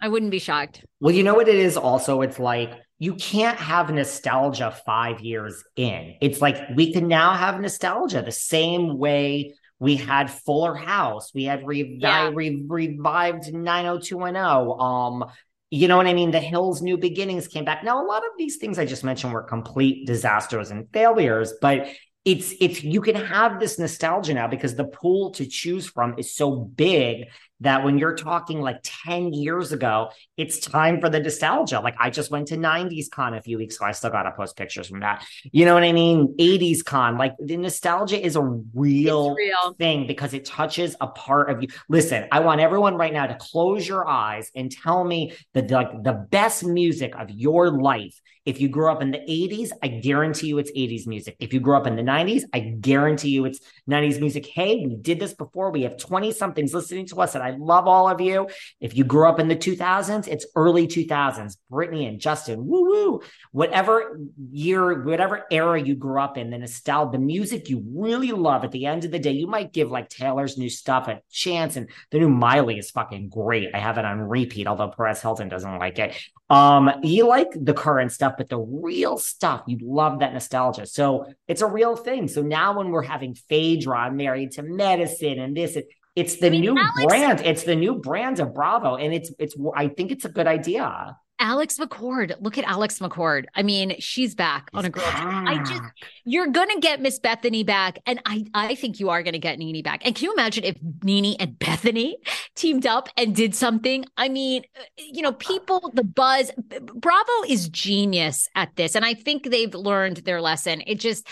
[0.00, 0.84] I wouldn't be shocked.
[1.00, 2.22] Well, you know what it is also?
[2.22, 6.14] It's like you can't have nostalgia five years in.
[6.20, 11.44] It's like we can now have nostalgia the same way we had Fuller House, we
[11.44, 12.30] had revi- yeah.
[12.32, 14.76] re- revived 90210.
[14.78, 15.24] Um,
[15.70, 16.30] you know what I mean?
[16.30, 17.82] The Hills New Beginnings came back.
[17.82, 21.88] Now, a lot of these things I just mentioned were complete disasters and failures, but
[22.26, 26.36] it's it's you can have this nostalgia now because the pool to choose from is
[26.36, 27.28] so big
[27.60, 31.80] that when you're talking like 10 years ago, it's time for the nostalgia.
[31.80, 33.86] Like I just went to 90s con a few weeks ago.
[33.86, 35.24] I still got to post pictures from that.
[35.52, 36.34] You know what I mean?
[36.38, 37.18] 80s con.
[37.18, 41.68] Like the nostalgia is a real, real, thing because it touches a part of you.
[41.88, 46.02] Listen, I want everyone right now to close your eyes and tell me that like
[46.02, 48.20] the best music of your life.
[48.46, 51.36] If you grew up in the 80s, I guarantee you it's 80s music.
[51.40, 54.46] If you grew up in the 90s, I guarantee you it's 90s music.
[54.46, 55.70] Hey, we did this before.
[55.70, 58.48] We have 20 somethings listening to us and I I love all of you.
[58.80, 61.56] If you grew up in the 2000s, it's early 2000s.
[61.70, 63.20] Britney and Justin, woo woo.
[63.52, 68.64] Whatever year, whatever era you grew up in, the nostalgia, the music you really love.
[68.64, 71.76] At the end of the day, you might give like Taylor's new stuff a chance,
[71.76, 73.74] and the new Miley is fucking great.
[73.74, 76.16] I have it on repeat, although Perez Hilton doesn't like it.
[76.50, 80.84] Um, you like the current stuff, but the real stuff, you love that nostalgia.
[80.84, 82.26] So it's a real thing.
[82.26, 85.86] So now when we're having Phaedra married to medicine and this, it,
[86.20, 87.40] it's the I mean, new Alex, brand.
[87.40, 89.56] It's the new brand of Bravo, and it's it's.
[89.74, 91.16] I think it's a good idea.
[91.40, 92.34] Alex McCord.
[92.40, 93.46] Look at Alex McCord.
[93.54, 95.02] I mean, she's back on a girl.
[95.06, 95.82] I just
[96.24, 99.82] you're gonna get Miss Bethenny back, and I I think you are gonna get Nene
[99.82, 100.02] back.
[100.04, 102.16] And can you imagine if Nene and Bethenny
[102.54, 104.04] teamed up and did something?
[104.18, 106.50] I mean, uh, you know, people, the buzz.
[106.58, 110.82] Bravo is genius at this, and I think they've learned their lesson.
[110.86, 111.26] It just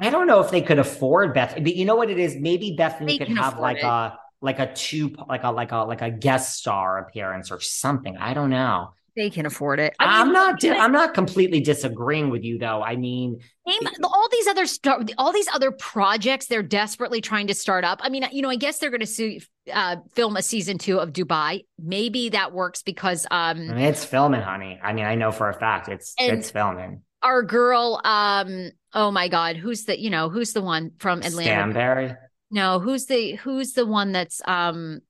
[0.00, 2.36] I don't know if they could afford Beth, but you know what it is?
[2.36, 3.84] Maybe Bethenny could have like it.
[3.84, 8.16] a like a two like a like a like a guest star appearance or something.
[8.18, 8.94] I don't know.
[9.16, 9.94] they can afford it.
[9.98, 12.82] I I am mean, not di- I'm not completely disagreeing with you though.
[12.82, 17.54] I mean, Name all these other star, all these other projects they're desperately trying to
[17.54, 18.00] start up.
[18.02, 19.40] I mean, you know, I guess they're going to see,
[19.72, 21.64] uh, film a season two of Dubai.
[21.78, 24.80] Maybe that works because I um, mean it's filming, honey.
[24.82, 27.02] I mean, I know for a fact it's it's filming.
[27.22, 31.72] our girl, um, oh my God, who's the you know who's the one from Atlanta?
[31.72, 32.16] Stanberry.
[32.52, 35.00] No, who's the who's the one that's um,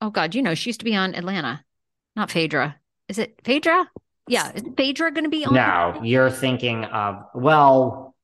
[0.00, 1.64] oh God, you know she used to be on Atlanta,
[2.14, 2.76] not Phaedra.
[3.08, 3.90] Is it Phaedra?
[4.28, 5.52] Yeah, is Phaedra going to be on?
[5.52, 8.14] No, you're thinking of well.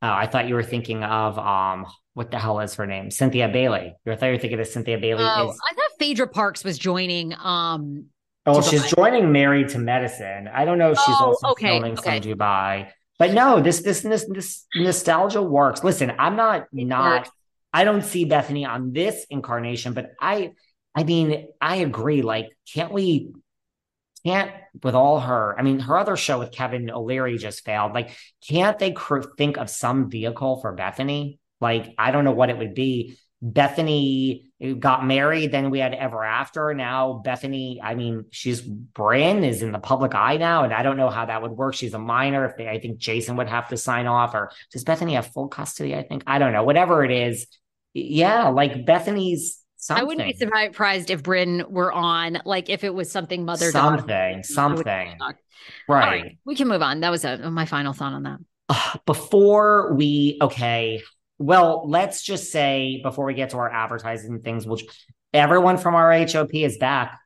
[0.00, 1.86] Oh, I thought you were thinking of um.
[2.14, 3.12] What the hell is her name?
[3.12, 3.94] Cynthia Bailey.
[4.04, 5.22] You thought you were thinking of Cynthia Bailey.
[5.24, 7.32] Oh, is, I thought Phaedra Parks was joining.
[7.34, 8.06] Um,
[8.44, 8.70] oh, Dubai.
[8.70, 10.48] she's joining Married to Medicine.
[10.52, 12.20] I don't know if she's Oh, also okay, filming okay.
[12.20, 12.88] from Dubai.
[13.20, 15.84] But no, this this this this nostalgia works.
[15.84, 17.30] Listen, I'm not not.
[17.72, 20.52] I don't see Bethenny on this incarnation, but I,
[20.94, 22.22] I mean, I agree.
[22.22, 23.32] Like, can't we?
[24.24, 24.50] Can't
[24.82, 25.54] with all her.
[25.58, 27.92] I mean, her other show with Kevin O'Leary just failed.
[27.92, 31.38] Like, can't they cr- think of some vehicle for Bethenny?
[31.60, 33.16] Like, I don't know what it would be.
[33.44, 34.47] Bethenny
[34.78, 36.74] got married, then we had Ever After.
[36.74, 40.96] Now Bethenny, I mean, she's Bryn is in the public eye now, and I don't
[40.96, 41.74] know how that would work.
[41.74, 42.44] She's a minor.
[42.44, 45.48] If they, I think Jason would have to sign off, or does Bethenny have full
[45.48, 45.94] custody?
[45.94, 46.64] I think I don't know.
[46.64, 47.46] Whatever it is,
[47.94, 50.02] yeah, like Bethenny's something.
[50.02, 54.42] I wouldn't be surprised if Bryn were on, like if it was something mother something,
[54.42, 55.36] something, right?
[55.88, 57.00] right, we can move on.
[57.00, 58.38] That was a, my final thought on that.
[58.68, 61.00] Uh, before we okay
[61.38, 64.84] well let's just say before we get to our advertising things which
[65.32, 67.18] everyone from our hop is back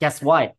[0.00, 0.54] guess what?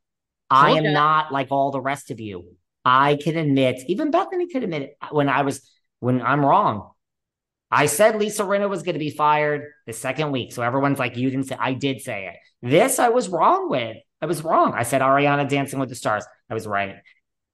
[0.49, 2.55] I am not like all the rest of you.
[2.83, 6.91] I can admit even bethenny could admit it when i was when i'm wrong.
[7.71, 11.17] I said lisa rinna was going to be fired the second week so everyone's like
[11.17, 12.35] you didn't say i did say it.
[12.67, 13.97] This i was wrong with.
[14.21, 14.73] I was wrong.
[14.73, 16.25] I said ariana dancing with the stars.
[16.49, 16.95] I was right.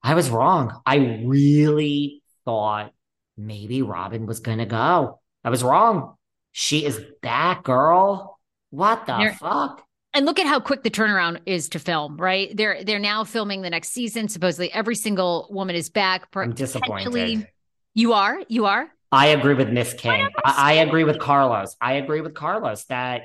[0.02, 0.80] I was wrong.
[0.84, 2.92] I really thought
[3.36, 5.20] maybe Robin was going to go.
[5.44, 6.14] I was wrong.
[6.52, 8.38] She is back, girl.
[8.70, 9.84] What the You're- fuck?
[10.14, 12.54] And look at how quick the turnaround is to film, right?
[12.54, 14.28] They're they're now filming the next season.
[14.28, 16.26] Supposedly every single woman is back.
[16.36, 17.48] I'm disappointed.
[17.94, 18.38] You are?
[18.48, 18.88] You are?
[19.10, 20.28] I agree with Miss King.
[20.44, 21.76] I, I agree with Carlos.
[21.80, 23.22] I agree with Carlos that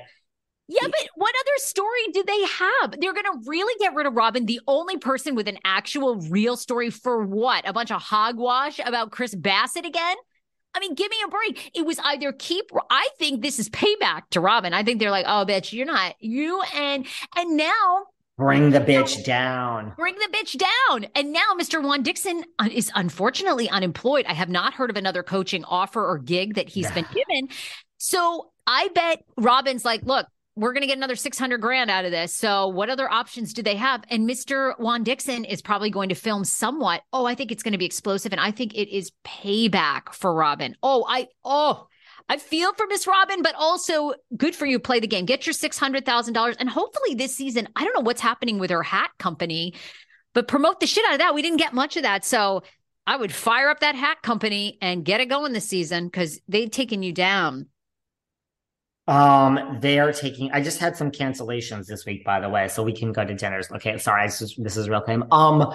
[0.68, 3.00] Yeah, but what other story do they have?
[3.00, 6.58] They're going to really get rid of Robin, the only person with an actual real
[6.58, 7.66] story for what?
[7.66, 10.16] A bunch of hogwash about Chris Bassett again?
[10.74, 11.70] I mean, give me a break.
[11.74, 12.70] It was either keep.
[12.90, 14.74] I think this is payback to Robin.
[14.74, 18.04] I think they're like, oh, bitch, you're not you, and and now
[18.36, 19.94] bring the bitch down.
[19.96, 21.06] bring the bitch down.
[21.14, 21.82] And now Mr.
[21.82, 24.26] Juan Dixon uh, is unfortunately unemployed.
[24.28, 27.48] I have not heard of another coaching offer or gig that he's been given.
[27.96, 30.26] So I bet Robin's like, look,
[30.58, 32.34] we're going to get another 600 grand out of this.
[32.34, 34.02] So what other options do they have?
[34.10, 34.76] And Mr.
[34.80, 37.02] Juan Dixon is probably going to film somewhat.
[37.12, 38.32] Oh, I think it's going to be explosive.
[38.32, 40.74] And I think it is payback for Robin.
[40.82, 41.86] Oh, I, oh,
[42.28, 44.80] I feel for Miss Robin, but also good for you.
[44.80, 46.56] Play the game, get your $600,000.
[46.58, 49.74] And hopefully this season, I don't know what's happening with her hat company,
[50.34, 51.36] but promote the shit out of that.
[51.36, 52.24] We didn't get much of that.
[52.24, 52.64] So
[53.06, 56.70] I would fire up that hat company and get it going this season because they've
[56.70, 57.66] taken you down.
[59.08, 60.52] Um, they are taking.
[60.52, 63.34] I just had some cancellations this week, by the way, so we can go to
[63.34, 63.70] dinners.
[63.72, 65.24] Okay, sorry, this is, this is real time.
[65.32, 65.74] Um,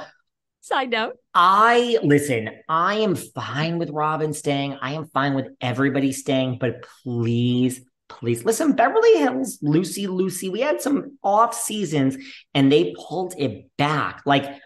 [0.62, 1.18] Side note.
[1.34, 4.78] I listen, I am fine with Robin staying.
[4.82, 10.62] I am fine with everybody staying, but please, please listen, Beverly Hills, Lucy, Lucy, we
[10.62, 12.16] had some off seasons
[12.54, 14.22] and they pulled it back.
[14.26, 14.62] Like,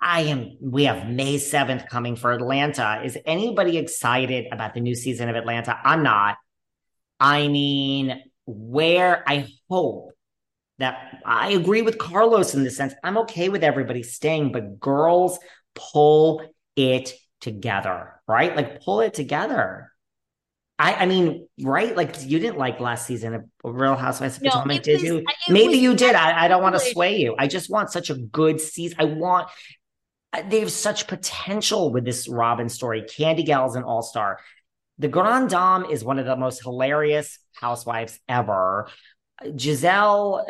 [0.00, 3.02] I am, we have May 7th coming for Atlanta.
[3.04, 5.78] Is anybody excited about the new season of Atlanta?
[5.84, 6.38] I'm not.
[7.22, 10.10] I mean, where I hope
[10.78, 15.38] that I agree with Carlos in the sense I'm okay with everybody staying, but girls
[15.76, 16.42] pull
[16.74, 18.56] it together, right?
[18.56, 19.92] Like pull it together.
[20.80, 21.96] I, I mean, right?
[21.96, 25.24] Like you didn't like last season of Real Housewives of Potomac, did was- you?
[25.48, 26.16] Maybe was you did.
[26.16, 27.36] I, I don't want to sway you.
[27.38, 28.96] I just want such a good season.
[29.00, 29.48] I want.
[30.32, 33.02] uh, They have such potential with this Robin story.
[33.02, 34.40] Candy Gal's an all star.
[35.02, 38.88] The Grand Dame is one of the most hilarious housewives ever.
[39.44, 40.44] Gizelle,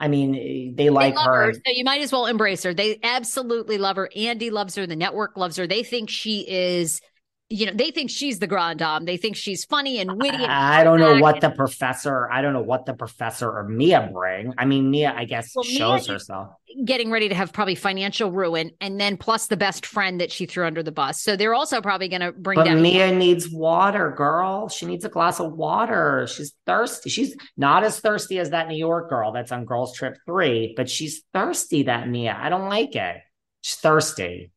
[0.00, 1.46] I mean, they like they her.
[1.48, 1.52] her.
[1.52, 2.72] So you might as well embrace her.
[2.72, 4.08] They absolutely love her.
[4.16, 4.86] Andy loves her.
[4.86, 5.66] The network loves her.
[5.66, 7.02] They think she is
[7.50, 9.06] you know, they think she's the grand dame.
[9.06, 10.36] They think she's funny and witty.
[10.36, 14.10] And I don't know what the professor, I don't know what the professor or Mia
[14.12, 14.52] bring.
[14.58, 16.48] I mean, Mia, I guess, well, shows Mia herself.
[16.84, 20.44] Getting ready to have probably financial ruin and then plus the best friend that she
[20.44, 21.22] threw under the bus.
[21.22, 22.82] So they're also probably going to bring but down.
[22.82, 24.68] Mia needs water, girl.
[24.68, 26.26] She needs a glass of water.
[26.26, 27.08] She's thirsty.
[27.08, 30.90] She's not as thirsty as that New York girl that's on Girls Trip 3, but
[30.90, 32.36] she's thirsty, that Mia.
[32.38, 33.16] I don't like it.
[33.62, 34.50] She's thirsty.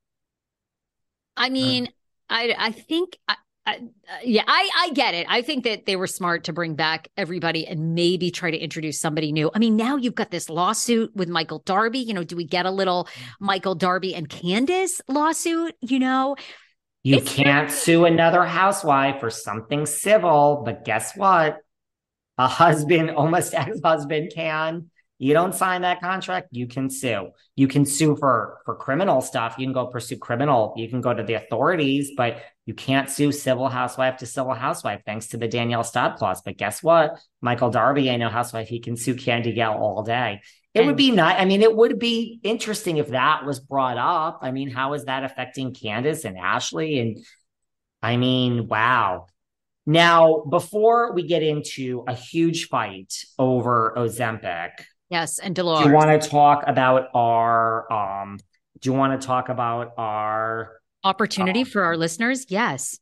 [1.37, 1.87] I mean,
[2.31, 3.79] I I think I, I,
[4.23, 5.27] yeah, I I get it.
[5.29, 8.99] I think that they were smart to bring back everybody and maybe try to introduce
[8.99, 9.51] somebody new.
[9.53, 11.99] I mean, now you've got this lawsuit with Michael Darby.
[11.99, 13.07] You know, do we get a little
[13.39, 15.75] Michael Darby and Candiace lawsuit?
[15.81, 16.35] You know,
[17.03, 21.57] you it's can't sue another housewife for something civil, but guess what?
[22.37, 24.90] A husband, almost ex-husband, can.
[25.21, 27.29] You don't sign that contract, you can sue.
[27.55, 29.53] You can sue for for criminal stuff.
[29.59, 30.73] You can go pursue criminal.
[30.75, 35.01] You can go to the authorities, but you can't sue civil housewife to civil housewife
[35.05, 36.41] thanks to the Danielle Staub clause.
[36.41, 37.19] But guess what?
[37.39, 40.41] Michael Darby, I know housewife, he can sue Candy Gal all day.
[40.73, 41.39] It and- would be nice.
[41.39, 44.39] I mean, it would be interesting if that was brought up.
[44.41, 46.97] I mean, how is that affecting Candiace and Ashley?
[46.97, 47.23] And
[48.01, 49.27] I mean, wow.
[49.85, 54.71] Now, before we get into a huge fight over Ozempic,
[55.11, 55.83] Yes, and Dolores.
[55.83, 58.39] Do you want to talk about our um
[58.79, 62.45] do you want to talk about our opportunity um, for our listeners?
[62.49, 62.97] Yes.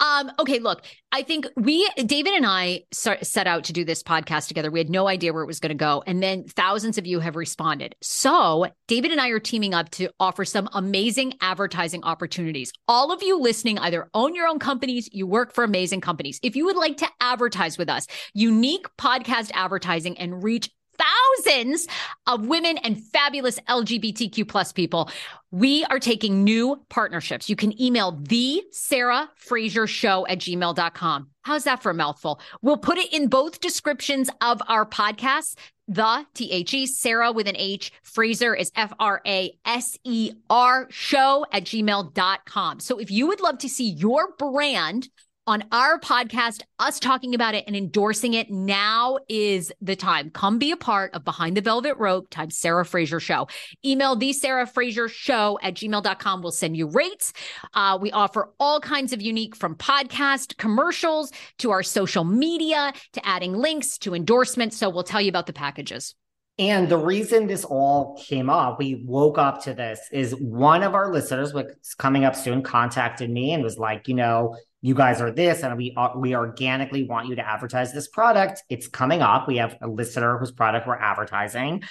[0.00, 4.48] Um, okay, look, I think we, David and I set out to do this podcast
[4.48, 4.70] together.
[4.70, 6.02] We had no idea where it was going to go.
[6.06, 7.94] And then thousands of you have responded.
[8.02, 12.72] So David and I are teaming up to offer some amazing advertising opportunities.
[12.86, 16.38] All of you listening either own your own companies, you work for amazing companies.
[16.42, 20.68] If you would like to advertise with us, unique podcast advertising and reach
[20.98, 21.86] thousands
[22.26, 25.10] of women and fabulous LGBTQ plus people.
[25.50, 27.48] We are taking new partnerships.
[27.48, 31.28] You can email the Sarah Fraser show at gmail.com.
[31.42, 32.40] How's that for a mouthful?
[32.62, 35.54] We'll put it in both descriptions of our podcasts.
[35.88, 40.32] The T H E Sarah with an H Fraser is F R A S E
[40.50, 42.80] R show at gmail.com.
[42.80, 45.08] So if you would love to see your brand
[45.46, 48.50] on our podcast, us talking about it and endorsing it.
[48.50, 50.30] Now is the time.
[50.30, 53.46] Come be a part of Behind the Velvet Rope times Sarah Fraser Show.
[53.84, 56.42] Email the Sarah Fraser Show at gmail.com.
[56.42, 57.32] We'll send you rates.
[57.74, 63.26] Uh, we offer all kinds of unique from podcast commercials to our social media to
[63.26, 64.76] adding links to endorsements.
[64.76, 66.14] So we'll tell you about the packages.
[66.58, 70.94] And the reason this all came up, we woke up to this, is one of
[70.94, 74.94] our listeners, which is coming up soon, contacted me and was like, you know, you
[74.94, 78.62] guys are this and we we organically want you to advertise this product.
[78.70, 79.48] It's coming up.
[79.48, 81.82] We have a listener whose product we're advertising.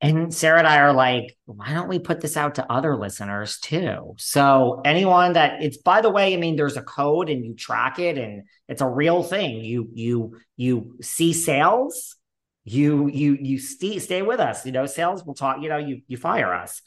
[0.00, 3.60] And sarah and i are like why don't we put this out to other listeners
[3.60, 4.14] too?
[4.18, 8.00] So anyone that it's by the way i mean there's a code and you track
[8.00, 9.64] it and it's a real thing.
[9.64, 12.16] You you you see sales
[12.64, 16.02] you you you stay, stay with us you know sales will talk you know you
[16.06, 16.80] you fire us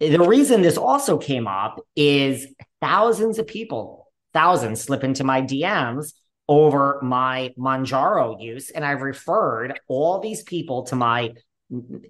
[0.00, 2.46] the reason this also came up is
[2.80, 6.12] thousands of people thousands slip into my DMs
[6.48, 8.70] over my Mounjaro use.
[8.70, 11.34] And I've referred all these people to my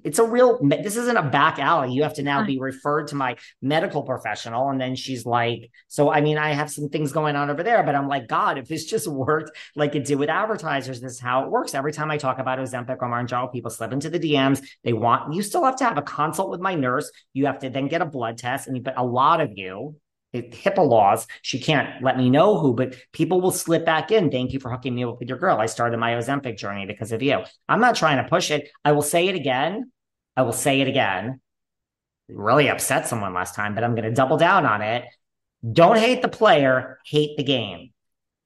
[0.05, 1.93] it's a real this isn't a back alley.
[1.93, 4.71] You have to now be referred to my medical professional.
[4.71, 7.83] And then she's like so i mean i have some things going on over there
[7.83, 11.21] but i'm like god if this just worked like it did with advertisers this is
[11.21, 11.75] how it works.
[11.75, 15.35] Every time i talk about ozempic or Mounjaro people slip into the dms they want
[15.35, 17.11] you still have to have a consult with my nurse.
[17.33, 18.69] You have to then get a blood test.
[18.69, 19.97] And but a lot of you
[20.33, 21.27] it, HIPAA laws.
[21.43, 24.31] She can't let me know who, but people will slip back in.
[24.31, 25.59] Thank you for hooking me up with your girl.
[25.59, 27.41] I started my Ozempic journey because of you.
[27.69, 28.69] I'm not trying to push it.
[28.85, 29.91] I will say it again.
[30.37, 31.41] I will say it again.
[32.29, 35.05] Really upset someone last time, but I'm going to double down on it.
[35.73, 37.91] Don't hate the player, hate the game.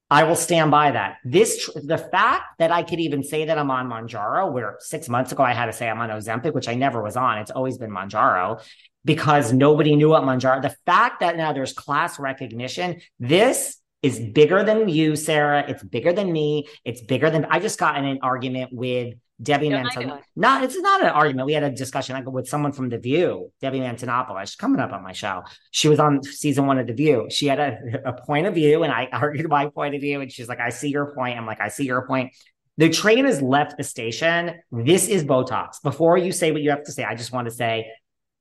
[0.09, 1.17] I will stand by that.
[1.25, 5.31] This, the fact that I could even say that I'm on Mounjaro, where six months
[5.31, 7.39] ago I had to say I'm on Ozempic, which I never was on.
[7.39, 8.61] It's always been Mounjaro
[9.05, 10.61] because nobody knew what Mounjaro.
[10.61, 15.65] The fact that now there's class recognition, this is bigger than you, Sarah.
[15.67, 16.67] It's bigger than me.
[16.83, 20.19] It's bigger than I just got in an argument with Debbie no, Manton.
[20.35, 21.45] Not it's not an argument.
[21.47, 24.41] We had a discussion with someone from The View, Debbie Matenopoulos.
[24.41, 25.43] She's coming up on my show.
[25.71, 27.27] She was on season one of The View.
[27.29, 30.21] She had a, a point of view, and I argued my point of view.
[30.21, 32.33] And she's like, "I see your point." I'm like, "I see your point."
[32.77, 34.55] The train has left the station.
[34.71, 35.81] This is Botox.
[35.83, 37.91] Before you say what you have to say, I just want to say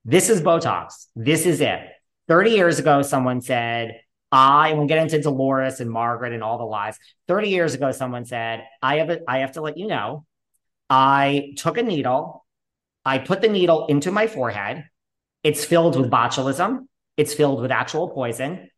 [0.04, 1.06] this is Botox.
[1.14, 1.80] This is it.
[2.28, 4.00] 30 years ago, someone said,
[4.30, 6.98] I We'll get into Dolores and Margaret and all the lies.
[7.28, 10.24] 30 years ago, someone said, I have a, I have to let you know
[10.88, 12.44] I took a needle,
[13.04, 14.84] I put the needle into my forehead.
[15.42, 16.86] It's filled with botulism,
[17.16, 18.68] it's filled with actual poison.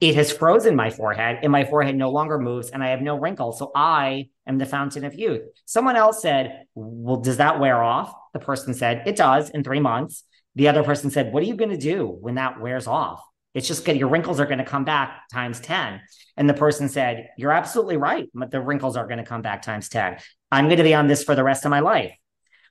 [0.00, 3.16] It has frozen my forehead, and my forehead no longer moves, and I have no
[3.16, 3.60] wrinkles.
[3.60, 5.42] So I am the fountain of youth.
[5.64, 8.12] Someone else said, Well, does that wear off?
[8.32, 10.24] The person said, It does in three months.
[10.54, 13.22] The other person said, What are you going to do when that wears off?
[13.54, 13.96] It's just good.
[13.96, 16.00] Your wrinkles are going to come back times 10.
[16.36, 18.28] And the person said, You're absolutely right.
[18.34, 20.18] But the wrinkles are going to come back times 10.
[20.50, 22.12] I'm going to be on this for the rest of my life.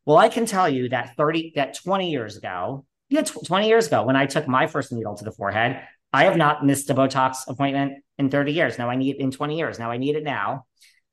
[0.05, 4.03] Well, I can tell you that 30, that 20 years ago, yeah, 20 years ago,
[4.03, 7.37] when I took my first needle to the forehead, I have not missed a Botox
[7.47, 8.77] appointment in 30 years.
[8.77, 9.79] Now I need it in 20 years.
[9.79, 10.65] Now I need it now.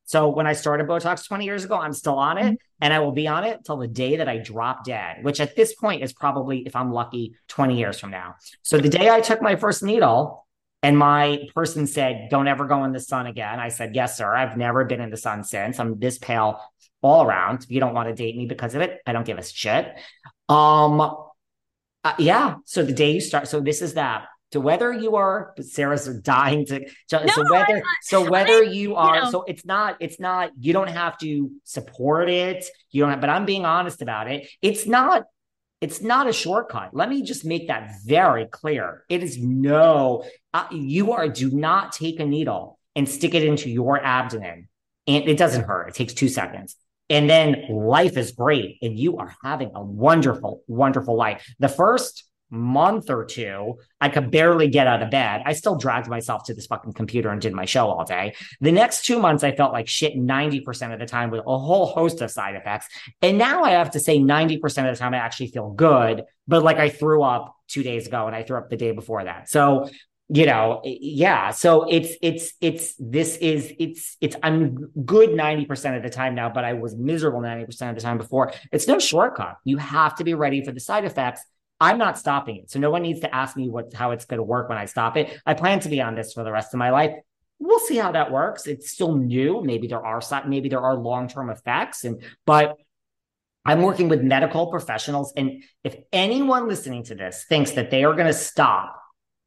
[0.08, 2.54] So when I started Botox 20 years ago, I'm still on it mm-hmm.
[2.80, 5.54] and I will be on it till the day that I drop dead, which at
[5.54, 8.36] this point is probably, if I'm lucky, 20 years from now.
[8.62, 10.46] So the day I took my first needle
[10.82, 13.60] and my person said, Don't ever go in the sun again.
[13.60, 14.34] I said, Yes, sir.
[14.34, 15.78] I've never been in the sun since.
[15.78, 16.58] I'm this pale
[17.02, 17.64] all around.
[17.64, 19.94] If you don't want to date me because of it, I don't give a shit.
[20.48, 22.54] Um, uh, yeah.
[22.64, 26.64] So the day you start, so this is that to whether you are sarah's dying
[26.66, 29.30] to so, no, whether so whether you are you know.
[29.30, 33.30] so it's not it's not you don't have to support it you don't have but
[33.30, 34.48] i'm being honest about it.
[34.62, 35.24] It's not
[35.80, 36.90] it's not a shortcut.
[36.92, 39.04] Let me just make that very clear.
[39.08, 43.70] It is no uh, you are do not take a needle and stick it into
[43.70, 44.68] your abdomen.
[45.06, 45.88] And it doesn't hurt.
[45.88, 46.76] It takes two seconds.
[47.08, 51.46] And then life is great and you are having a wonderful wonderful life.
[51.58, 55.42] The first month or two, I could barely get out of bed.
[55.44, 58.34] I still dragged myself to this fucking computer and did my show all day.
[58.60, 61.86] The next two months, I felt like shit 90% of the time with a whole
[61.86, 62.86] host of side effects.
[63.22, 66.62] And now I have to say 90% of the time, I actually feel good, but
[66.62, 69.48] like I threw up two days ago and I threw up the day before that.
[69.48, 69.88] So,
[70.30, 71.50] you know, yeah.
[71.50, 76.50] So it's, it's, it's, this is, it's, it's, I'm good 90% of the time now,
[76.50, 78.52] but I was miserable 90% of the time before.
[78.70, 79.56] It's no shortcut.
[79.64, 81.42] You have to be ready for the side effects
[81.80, 82.70] I'm not stopping it.
[82.70, 84.86] So no one needs to ask me what how it's going to work when I
[84.86, 85.40] stop it.
[85.46, 87.12] I plan to be on this for the rest of my life.
[87.60, 88.66] We'll see how that works.
[88.66, 89.62] It's still new.
[89.62, 92.76] Maybe there are maybe there are long-term effects and but
[93.64, 98.14] I'm working with medical professionals and if anyone listening to this thinks that they are
[98.14, 98.98] going to stop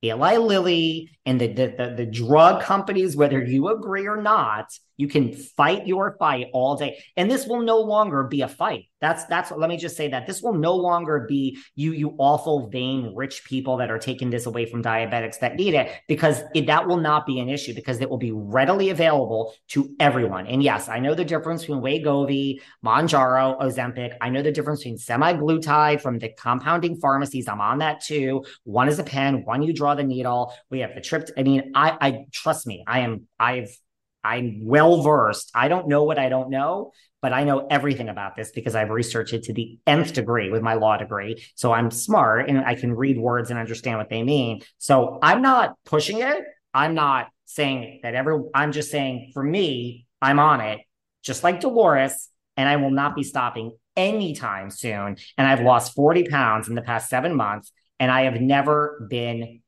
[0.03, 4.65] Eli Lilly and the, the, the, the, drug companies, whether you agree or not,
[4.97, 7.03] you can fight your fight all day.
[7.15, 8.85] And this will no longer be a fight.
[9.01, 12.69] That's that's let me just say that this will no longer be you, you awful,
[12.69, 16.67] vain, rich people that are taking this away from diabetics that need it, because it,
[16.67, 20.45] that will not be an issue because it will be readily available to everyone.
[20.45, 24.15] And yes, I know the difference between Wegovy, Mounjaro, Ozempic.
[24.21, 27.47] I know the difference between semaglutide from the compounding pharmacies.
[27.47, 28.45] I'm on that too.
[28.63, 30.53] One is a pen, one you draw the needle.
[30.69, 31.29] We have the trip.
[31.35, 32.83] I mean, I, I trust me.
[32.87, 33.27] I am.
[33.39, 33.75] I've
[34.23, 35.51] I'm well versed.
[35.55, 36.91] I don't know what I don't know,
[37.21, 40.61] but I know everything about this because I've researched it to the nth degree with
[40.61, 41.43] my law degree.
[41.55, 44.61] So I'm smart and I can read words and understand what they mean.
[44.77, 46.43] So I'm not pushing it.
[46.73, 50.79] I'm not saying that every, I'm just saying for me, I'm on it,
[51.23, 55.17] just like Dolores, and I will not be stopping anytime soon.
[55.37, 59.61] And I've lost 40 pounds in the past seven months, and I have never been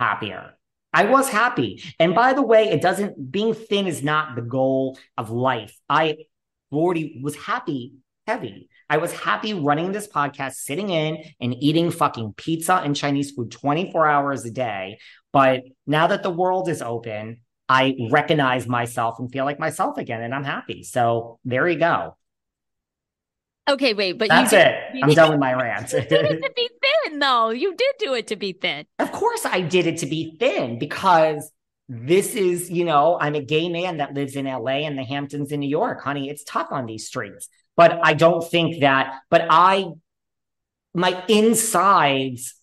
[0.00, 0.54] happier.
[0.92, 1.82] I was happy.
[1.98, 5.76] And by the way, it doesn't, being thin is not the goal of life.
[5.88, 6.18] I
[6.74, 7.94] already was happy,
[8.26, 8.68] heavy.
[8.88, 13.50] I was happy running this podcast, sitting in and eating fucking pizza and Chinese food
[13.50, 14.98] 24 hours a day.
[15.32, 20.22] But now that the world is open, I recognize myself and feel like myself again,
[20.22, 20.82] and I'm happy.
[20.82, 22.16] So there you go.
[23.68, 25.04] Okay, wait, but that's you did, it.
[25.04, 25.90] I'm done with my rant.
[25.92, 27.48] you did it to be thin, though.
[27.48, 28.84] You did do it to be thin.
[28.98, 31.50] Of course, I did it to be thin because
[31.88, 35.52] this is, you know, I'm a gay man that lives in LA and the Hamptons
[35.52, 36.30] in New York, honey.
[36.30, 39.20] It's tough on these streets, but I don't think that.
[39.30, 39.86] But I,
[40.94, 42.54] my insides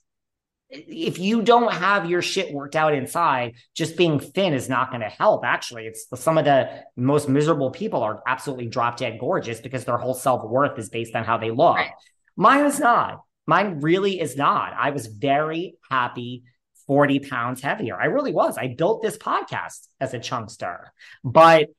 [0.72, 5.02] if you don't have your shit worked out inside, just being thin is not going
[5.02, 5.44] to help.
[5.44, 9.98] Actually, it's some of the most miserable people are absolutely drop dead gorgeous because their
[9.98, 11.76] whole self worth is based on how they look.
[11.76, 11.92] Right.
[12.38, 13.22] Mine is not.
[13.46, 14.74] Mine really is not.
[14.78, 16.44] I was very happy
[16.92, 17.98] 40 pounds heavier.
[17.98, 18.58] I really was.
[18.58, 20.92] I built this podcast as a chunkster,
[21.24, 21.70] but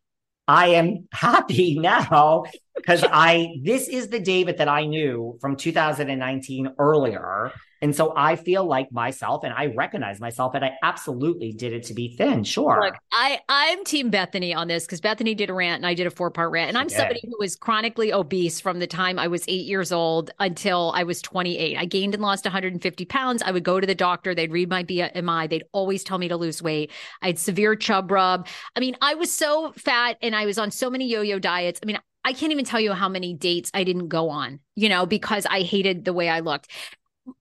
[0.49, 2.45] I am happy now
[2.75, 7.53] because I, this is the David that I knew from 2019 earlier
[7.83, 11.83] and so I feel like myself and I recognize myself and I absolutely did it
[11.85, 12.45] to be thin.
[12.45, 12.81] Sure.
[12.81, 16.07] Look, I, I'm team Bethenny on this because Bethenny did a rant and I did
[16.07, 16.69] a four part rant.
[16.69, 20.31] And I'm somebody who was chronically obese from the time I was eight years old
[20.39, 21.77] until I was 28.
[21.77, 23.43] I gained and lost 150 pounds.
[23.43, 24.33] I would go to the doctor.
[24.33, 25.51] They'd read my BMI.
[25.51, 26.93] They'd always tell me to lose weight.
[27.21, 28.47] I had severe chub rub.
[28.77, 31.81] I mean, I was so fat and I was on so many yo yo diets.
[31.83, 34.89] I mean, I can't even tell you how many dates I didn't go on, you
[34.89, 36.71] know, because I hated the way I looked.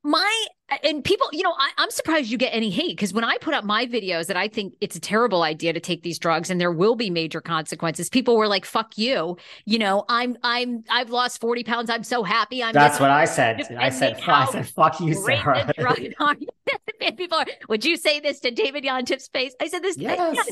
[0.03, 0.47] My
[0.83, 3.53] and people, you know, I, am surprised you get any hate because when I put
[3.53, 6.61] up my videos that I think it's a terrible idea to take these drugs and
[6.61, 10.05] there will be major consequences, people were like, "Fuck you," you know.
[10.07, 11.89] I'm, I'm, I've lost 40 pounds.
[11.89, 12.63] I'm so happy.
[12.63, 12.73] I'm.
[12.73, 13.61] That's what I said.
[13.79, 15.71] I said, I said, "Fuck you, Sarah."
[17.17, 17.45] people are.
[17.67, 19.53] Would you say this to David Yontef's face?
[19.59, 19.97] I said this.
[19.97, 20.47] Yes.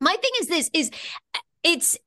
[0.00, 0.90] My thing is this: is
[1.64, 1.98] it's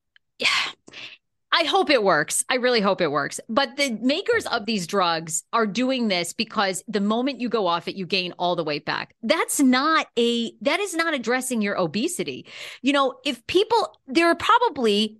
[1.51, 2.43] I hope it works.
[2.49, 3.39] I really hope it works.
[3.47, 7.87] But the makers of these drugs are doing this because the moment you go off
[7.87, 9.15] it, you gain all the weight back.
[9.23, 12.45] That's not a, that is not addressing your obesity.
[12.81, 15.17] You know, if people, there are probably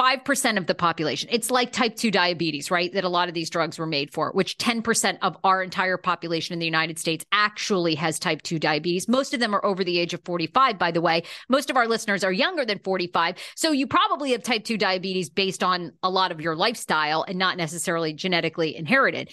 [0.00, 1.28] 5% of the population.
[1.30, 2.90] It's like type 2 diabetes, right?
[2.94, 6.54] That a lot of these drugs were made for, which 10% of our entire population
[6.54, 9.08] in the United States actually has type 2 diabetes.
[9.08, 11.24] Most of them are over the age of 45, by the way.
[11.50, 13.36] Most of our listeners are younger than 45.
[13.56, 17.38] So you probably have type 2 diabetes based on a lot of your lifestyle and
[17.38, 19.30] not necessarily genetically inherited.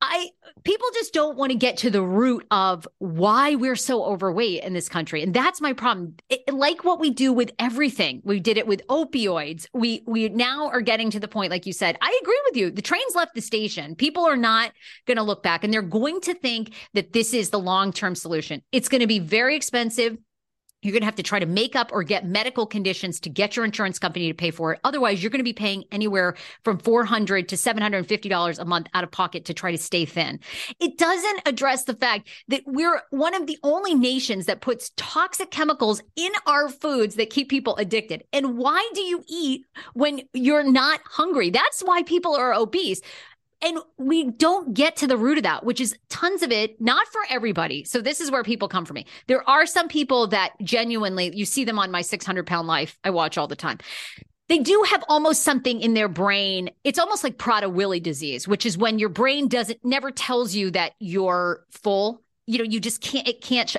[0.00, 0.30] I
[0.64, 4.72] people just don't want to get to the root of why we're so overweight in
[4.72, 6.14] this country, and that's my problem.
[6.28, 9.66] It, like what we do with everything, we did it with opioids.
[9.74, 11.98] We we now are getting to the point, like you said.
[12.00, 12.70] I agree with you.
[12.70, 13.94] The train's left the station.
[13.94, 14.72] People are not
[15.06, 18.14] going to look back, and they're going to think that this is the long term
[18.14, 18.62] solution.
[18.72, 20.16] It's going to be very expensive.
[20.82, 23.56] You're going to have to try to make up or get medical conditions to get
[23.56, 24.80] your insurance company to pay for it.
[24.84, 29.10] Otherwise, you're going to be paying anywhere from 400 to $750 a month out of
[29.10, 30.40] pocket to try to stay thin.
[30.80, 35.50] It doesn't address the fact that we're one of the only nations that puts toxic
[35.50, 38.24] chemicals in our foods that keep people addicted.
[38.32, 41.50] And why do you eat when you're not hungry?
[41.50, 43.02] That's why people are obese.
[43.62, 47.06] And we don't get to the root of that, which is tons of it, not
[47.08, 47.84] for everybody.
[47.84, 49.06] So this is where people come for me.
[49.26, 52.98] There are some people that genuinely, you see them on my 600 pound life.
[53.04, 53.78] I watch all the time.
[54.48, 56.70] They do have almost something in their brain.
[56.84, 60.94] It's almost like Prader-Willi disease, which is when your brain doesn't never tells you that
[60.98, 62.22] you're full.
[62.46, 63.68] You know, you just can't, it can't.
[63.68, 63.76] Sh-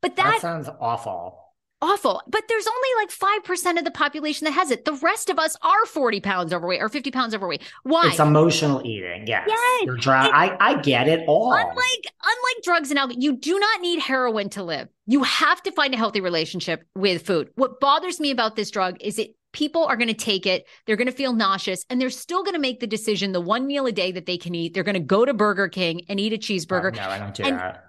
[0.00, 1.43] but that, that sounds awful
[1.84, 2.22] awful.
[2.26, 4.84] But there's only like 5% of the population that has it.
[4.84, 7.62] The rest of us are 40 pounds overweight or 50 pounds overweight.
[7.82, 8.08] Why?
[8.08, 9.26] It's emotional eating.
[9.26, 9.44] Yes.
[9.46, 9.82] yes.
[9.84, 10.28] You're dry.
[10.28, 11.52] I, I get it all.
[11.52, 14.88] Unlike, unlike drugs and alcohol, you do not need heroin to live.
[15.06, 17.50] You have to find a healthy relationship with food.
[17.56, 20.66] What bothers me about this drug is it people are going to take it.
[20.86, 23.66] They're going to feel nauseous and they're still going to make the decision the one
[23.66, 24.74] meal a day that they can eat.
[24.74, 26.92] They're going to go to Burger King and eat a cheeseburger.
[26.92, 27.83] Oh, no, I don't do and, that.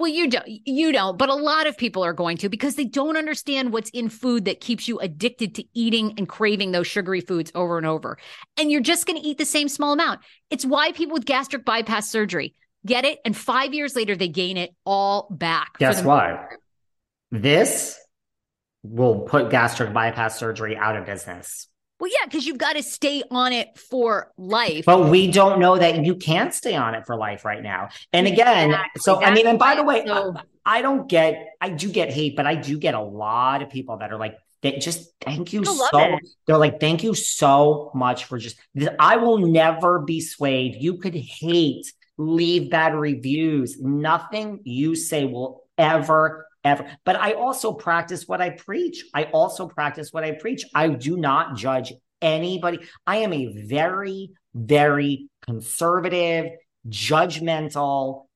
[0.00, 2.86] Well, you don't, you don't, but a lot of people are going to because they
[2.86, 7.20] don't understand what's in food that keeps you addicted to eating and craving those sugary
[7.20, 8.16] foods over and over.
[8.56, 10.20] And you're just going to eat the same small amount.
[10.48, 12.54] It's why people with gastric bypass surgery
[12.86, 13.18] get it.
[13.26, 15.76] And five years later, they gain it all back.
[15.78, 16.46] Guess why?
[17.30, 17.98] This
[18.82, 21.68] will put gastric bypass surgery out of business.
[22.00, 24.86] Well, yeah, because you've got to stay on it for life.
[24.86, 27.90] But we don't know that you can't stay on it for life right now.
[28.12, 29.00] And again, exactly.
[29.00, 30.34] so I mean, and by the way, so,
[30.64, 33.68] I, I, don't get, I do get hate, but I do get a lot of
[33.68, 35.88] people that are like, they just thank you so.
[35.92, 36.20] It.
[36.46, 38.56] They're like, thank you so much for just.
[38.98, 40.76] I will never be swayed.
[40.76, 43.80] You could hate, leave bad reviews.
[43.80, 46.86] Nothing you say will ever ever.
[47.04, 49.04] But I also practice what I preach.
[49.14, 50.64] I also practice what I preach.
[50.74, 52.80] I do not judge anybody.
[53.06, 56.52] I am a very, very conservative,
[56.88, 58.26] judgmental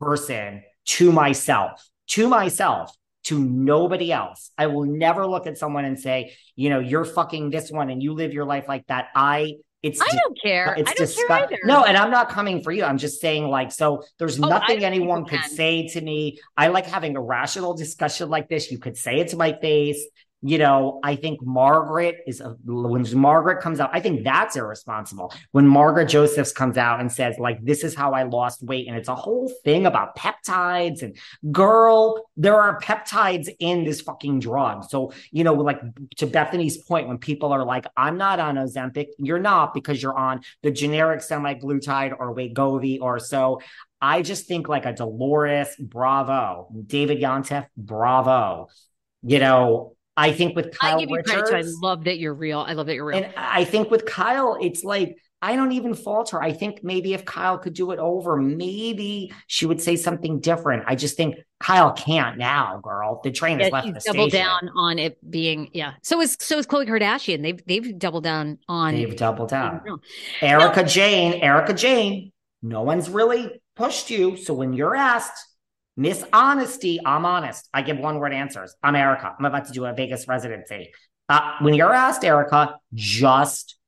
[0.00, 2.92] person to myself, to myself,
[3.24, 4.52] to nobody else.
[4.56, 8.02] I will never look at someone and say, you know, you're fucking this one and
[8.02, 9.08] you live your life like that.
[9.14, 9.56] I
[9.86, 10.74] it's I don't care.
[10.76, 11.58] It's I don't disgust- care either.
[11.64, 12.84] No, and I'm not coming for you.
[12.84, 16.38] I'm just saying, like, so there's oh, nothing anyone could say to me.
[16.56, 18.70] I like having a rational discussion like this.
[18.70, 20.04] You could say it to my face
[20.46, 25.32] you know, I think Margaret is a, when Margaret comes out, I think that's irresponsible.
[25.50, 28.96] When Margaret Josephs comes out and says, like, this is how I lost weight, and
[28.96, 31.16] it's a whole thing about peptides and
[31.50, 34.84] girl, there are peptides in this fucking drug.
[34.84, 35.80] So, you know, like
[36.16, 40.16] to Bethenny's point, when people are like, I'm not on Ozempic, you're not because you're
[40.16, 43.60] on the generic semaglutide or Wegovy or so.
[44.00, 46.68] I just think like a Dolores, bravo.
[46.86, 48.68] David Yontef, bravo.
[49.22, 51.66] You know, I think with Kyle I give you Richards, credit.
[51.66, 52.60] I love that you're real.
[52.60, 53.18] I love that you're real.
[53.18, 56.42] And I think with Kyle, it's like I don't even falter.
[56.42, 60.84] I think maybe if Kyle could do it over, maybe she would say something different.
[60.86, 63.20] I just think Kyle can't now, girl.
[63.22, 64.46] The train yeah, has left the doubled station.
[64.46, 65.92] down on it being yeah.
[66.02, 67.42] So is so is Khloe Kardashian.
[67.42, 68.94] They've they've doubled down on.
[68.94, 69.82] They've doubled down.
[70.40, 70.88] Erika no.
[70.88, 72.32] Jayne, Erika Jayne.
[72.62, 74.38] No one's really pushed you.
[74.38, 75.46] So when you're asked
[75.96, 77.68] Miss Honesty, I'm honest.
[77.72, 78.74] I give one word answers.
[78.82, 79.34] I'm Erika.
[79.38, 80.92] I'm about to do a Vegas residency.
[81.28, 83.78] Uh, when you're asked, Erika, just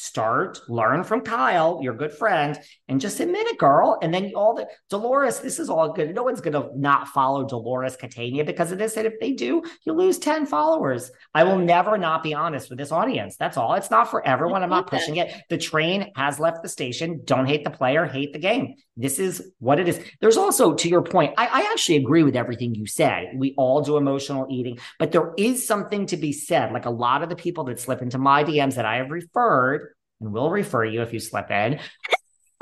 [0.00, 3.98] start, learn from Kyle, your good friend, and just admit it, girl.
[4.00, 6.14] And then all the Dolores, this is all good.
[6.14, 8.96] No one's gonna not follow Dolores Catania because of this.
[8.96, 11.10] And if they do, you lose 10 followers.
[11.34, 13.36] I will never not be honest with this audience.
[13.36, 13.74] That's all.
[13.74, 14.62] It's not for everyone.
[14.62, 15.34] I'm not pushing it.
[15.50, 17.20] The train has left the station.
[17.24, 18.76] Don't hate the player, hate the game.
[18.96, 20.00] This is what it is.
[20.20, 23.32] There's also, to your point, I, I actually agree with everything you said.
[23.34, 26.72] We all do emotional eating, but there is something to be said.
[26.72, 29.89] Like a lot of the people that slip into my DMs that I have referred
[30.20, 31.80] and we'll refer you if you slip in.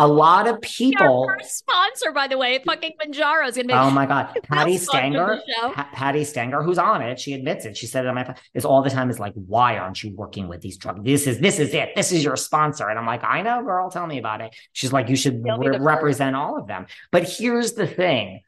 [0.00, 1.26] A lot of people.
[1.28, 3.74] Our first sponsor, by the way, fucking Mounjaro is gonna be.
[3.74, 5.40] Oh my god, Patti Stanger.
[5.74, 7.76] Pa- Patti Stanger, who's on it, she admits it.
[7.76, 10.46] She said it on my is all the time is like, why aren't you working
[10.46, 11.00] with these drugs?
[11.02, 11.96] This is this is it.
[11.96, 13.90] This is your sponsor, and I'm like, I know, girl.
[13.90, 14.54] Tell me about it.
[14.72, 16.86] She's like, you should re- represent all of them.
[17.10, 18.42] But here's the thing: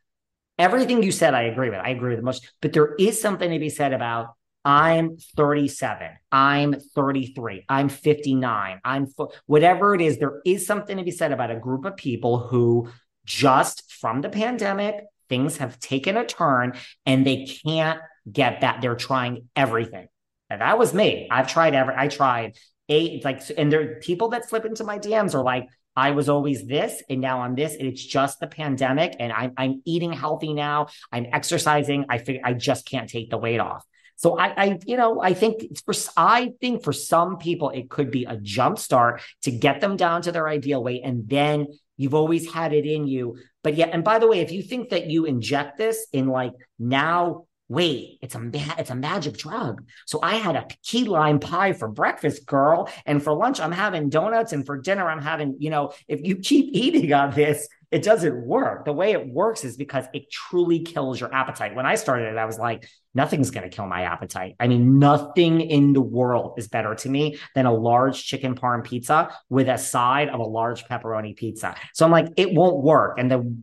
[0.56, 1.80] everything you said, I agree with.
[1.80, 4.36] I agree with the most, but there is something to be said about.
[4.64, 6.08] I'm 37.
[6.30, 7.64] I'm 33.
[7.68, 8.80] I'm 59.
[8.84, 9.06] I'm
[9.46, 10.18] whatever it is.
[10.18, 12.90] There is something to be said about a group of people who
[13.24, 16.74] just from the pandemic, things have taken a turn
[17.06, 18.00] and they can't
[18.30, 18.82] get back.
[18.82, 20.08] They're trying everything.
[20.50, 21.28] And that was me.
[21.30, 22.56] I've tried every, I tried
[22.88, 26.28] eight, like, and there are people that slip into my DMs are like, I was
[26.28, 27.74] always this and now I'm this.
[27.76, 29.16] And it's just the pandemic.
[29.18, 30.88] And I'm, I'm eating healthy now.
[31.12, 32.06] I'm exercising.
[32.08, 33.84] I figure I just can't take the weight off.
[34.20, 38.10] So I, I, you know, I think for, I think for some people it could
[38.10, 42.12] be a jump start to get them down to their ideal weight, and then you've
[42.12, 43.38] always had it in you.
[43.62, 46.52] But yeah, and by the way, if you think that you inject this in like
[46.78, 49.86] now, wait, it's a it's a magic drug.
[50.04, 54.10] So I had a key lime pie for breakfast, girl, and for lunch I'm having
[54.10, 57.66] donuts, and for dinner I'm having, you know, if you keep eating on this.
[57.90, 58.84] It doesn't work.
[58.84, 61.74] The way it works is because it truly kills your appetite.
[61.74, 64.54] When I started it, I was like, nothing's going to kill my appetite.
[64.60, 68.84] I mean, nothing in the world is better to me than a large chicken parm
[68.84, 71.74] pizza with a side of a large pepperoni pizza.
[71.92, 73.18] So I'm like, it won't work.
[73.18, 73.60] And the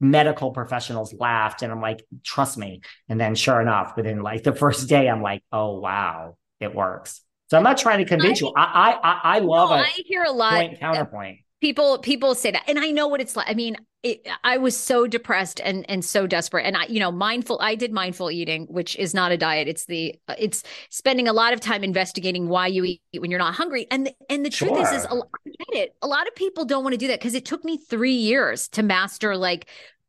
[0.00, 2.80] medical professionals laughed and I'm like, trust me.
[3.08, 7.20] And then sure enough, within like the first day, I'm like, oh, wow, it works.
[7.50, 8.52] So I'm not trying to convince you.
[8.56, 10.66] I I I, I love No, a I hear a lot.
[10.66, 11.38] point counterpoint.
[11.60, 14.76] People people say that and i know what it's like i mean it, i was
[14.76, 18.66] so depressed and and so desperate and i you know mindful i did mindful eating
[18.66, 22.66] which is not a diet it's the it's spending a lot of time investigating why
[22.66, 25.28] you eat when you're not hungry and the, and the truth is is a, Sure.
[25.46, 27.64] I get it a lot of people don't want to do that because it took
[27.64, 29.68] me three years to master like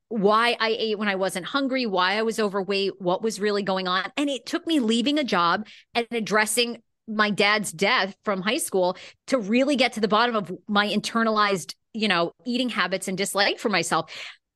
[0.09, 3.87] why I ate when I wasn't hungry, why I was overweight, what was really going
[3.87, 4.11] on.
[4.17, 8.95] And it took me leaving a job and addressing my dad's death from high school
[9.27, 13.59] to really get to the bottom of my internalized, you know, eating habits and dislike
[13.59, 14.11] for myself.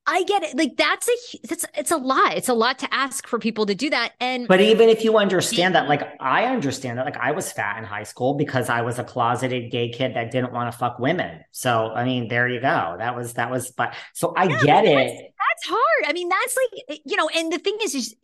[0.06, 0.54] I get it.
[0.54, 2.36] Like that's a that's it's a lot.
[2.36, 4.12] It's a lot to ask for people to do that.
[4.20, 7.78] And But even if you understand that, like I understand that, like I was fat
[7.78, 10.98] in high school because I was a closeted gay kid that didn't want to fuck
[10.98, 11.40] women.
[11.52, 12.96] So I mean, there you go.
[12.98, 13.70] That was that was.
[13.70, 15.34] But so I Yeah, get but that's- it.
[15.38, 16.04] that's hard.
[16.06, 16.56] I mean, that's
[16.90, 18.14] like you know, and the thing is, is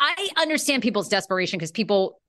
[0.00, 2.20] I understand people's desperation because people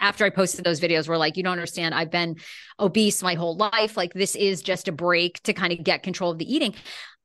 [0.00, 1.94] after I posted those videos were like, you don't understand.
[1.94, 2.36] I've been
[2.78, 3.96] obese my whole life.
[3.96, 6.74] Like this is just a break to kind of get control of the eating.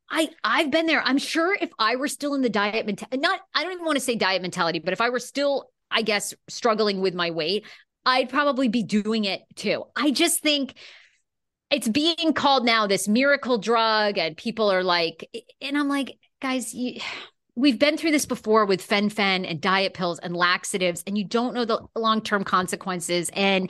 [0.09, 1.01] I I've been there.
[1.03, 3.97] I'm sure if I were still in the diet mentality, not I don't even want
[3.97, 7.65] to say diet mentality, but if I were still, I guess, struggling with my weight,
[8.05, 9.83] I'd probably be doing it too.
[9.95, 10.75] I just think
[11.69, 15.27] it's being called now this miracle drug, and people are like,
[15.61, 17.01] and I'm like, guys, you,
[17.57, 21.53] we've been through this before with fen-phen and diet pills and laxatives, and you don't
[21.53, 23.29] know the long-term consequences.
[23.33, 23.69] And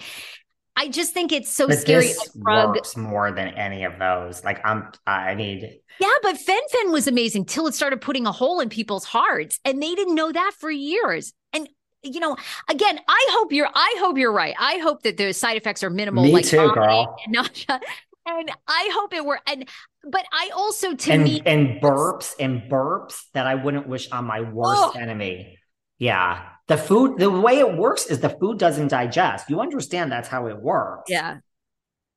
[0.76, 2.08] I just think it's so But scary.
[2.08, 4.44] this works more than any of those.
[4.44, 5.80] Like I'm, I need.
[6.00, 9.82] Yeah, but fen-phen was amazing till it started putting a hole in people's hearts, and
[9.82, 11.34] they didn't know that for years.
[11.54, 11.68] And
[12.04, 12.36] you know,
[12.70, 13.70] again, I hope you're.
[13.74, 14.54] I hope you're right.
[14.60, 16.24] I hope that the side effects are minimal.
[16.26, 17.18] Me like too, girl.
[17.26, 17.80] And nausea.
[18.28, 19.40] And I hope it were.
[19.48, 19.68] And
[20.12, 24.26] but I also to and me and burps and burps that I wouldn't wish on
[24.26, 25.00] my worst Oh.
[25.00, 25.58] enemy.
[26.00, 27.18] Yeah, the food.
[27.20, 29.50] The way it works is the food doesn't digest.
[29.50, 31.10] You understand that's how it works.
[31.10, 31.38] Yeah.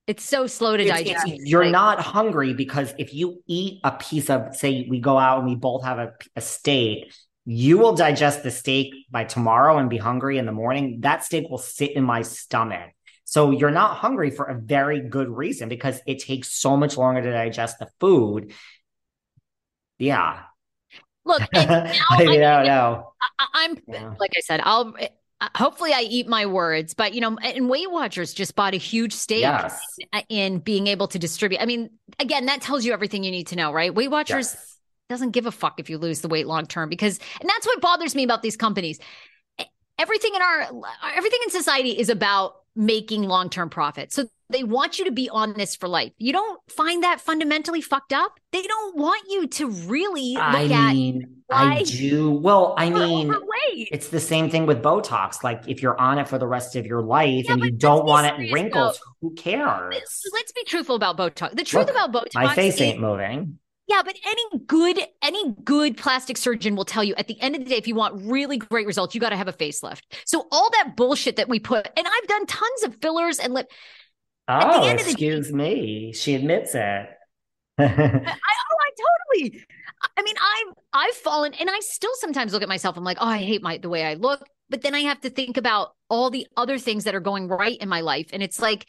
[0.07, 1.27] It's so slow to It's- digest.
[1.29, 5.17] it's- you're Like, not hungry because if you eat a piece of, say, we go
[5.19, 7.13] out and we both have a, a steak,
[7.47, 10.99] you will digest the steak by tomorrow and be hungry in the morning.
[11.01, 12.91] That steak will sit in my stomach.
[13.31, 17.23] So you're not hungry for a very good reason because it takes so much longer
[17.23, 18.53] to digest the food.
[20.01, 20.41] Yeah.
[21.25, 23.13] Look, I I- don't know.
[23.39, 24.15] I, I'm Yeah.
[24.19, 24.95] like I said, I'll
[25.55, 29.13] hopefully I eat my words, but you know, and Weight Watchers just bought a huge
[29.13, 29.81] stake Yes.
[30.29, 31.63] in being able to distribute.
[31.63, 33.95] I mean, again, that tells you everything you need to know, right?
[33.95, 34.77] Weight Watchers Yes.
[35.09, 37.81] doesn't give a fuck if you lose the weight long term because, and that's what
[37.81, 38.99] bothers me about these companies.
[40.01, 40.63] Everything in our
[41.15, 44.13] everything in society is about making long term profit.
[44.13, 46.13] So they want you to be on this for life.
[46.19, 48.39] You don't find that fundamentally fucked up?
[48.53, 52.33] They don't want you to really look I at mean, I do.
[52.33, 53.89] Well, I mean, overweight.
[53.93, 55.43] it's the same thing with Botox.
[55.45, 58.05] Like, if you're on it for the rest of your life Yeah, and you don't
[58.05, 59.95] want it wrinkles, who cares?
[60.33, 61.55] Let's be truthful about Botox.
[61.57, 63.59] The truth Look, about Botox My face ain't moving.
[63.91, 67.65] Yeah, but any good any good plastic surgeon will tell you at the end of
[67.65, 70.03] the day, if you want really great results, you got to have a facelift.
[70.25, 73.69] So all that bullshit that we put, and I've done tons of fillers and lip.
[74.47, 76.13] At the Oh, the day- excuse me.
[76.13, 76.81] She admits it.
[76.81, 77.07] I,
[77.83, 78.91] oh, I
[79.41, 79.65] totally.
[80.17, 82.97] I mean, I've I've fallen, and I still sometimes look at myself.
[82.97, 84.43] I'm like, oh, I hate my the way I look.
[84.69, 87.77] But then I have to think about all the other things that are going right
[87.79, 88.87] in my life, and it's like,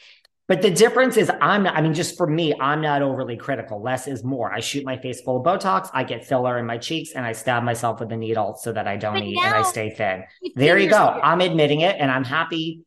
[0.52, 3.80] But the difference is, I'm not, I mean, just for me, I'm not overly critical.
[3.80, 4.52] Less is more.
[4.52, 7.32] I shoot my face full of Botox, I get filler in my cheeks, and I
[7.32, 10.24] stab myself with a needle so that I don't But eat and I stay thin.
[10.42, 10.98] 15 There you go.
[10.98, 12.82] I'm admitting it and I'm happy.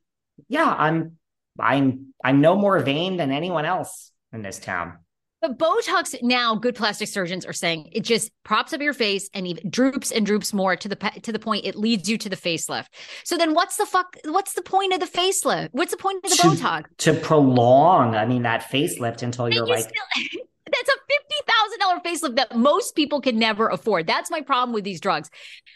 [0.48, 1.18] Yeah, I'm
[1.60, 5.00] I'm I'm no more vain than anyone else in this town.
[5.48, 9.46] But Botox now, good plastic surgeons are saying it just props up your face and
[9.46, 12.36] even droops and droops more to the to the point it leads you to the
[12.36, 12.88] facelift.
[13.24, 14.16] So then, what's the fuck?
[14.26, 15.70] What's the point of the facelift?
[15.72, 16.84] What's the point of the To- Botox?
[16.98, 20.42] To prolong, I mean, that facelift until you're you like still-
[20.72, 24.08] that's a fifty thousand dollar facelift that most people can never afford.
[24.08, 25.30] That's my problem with these drugs.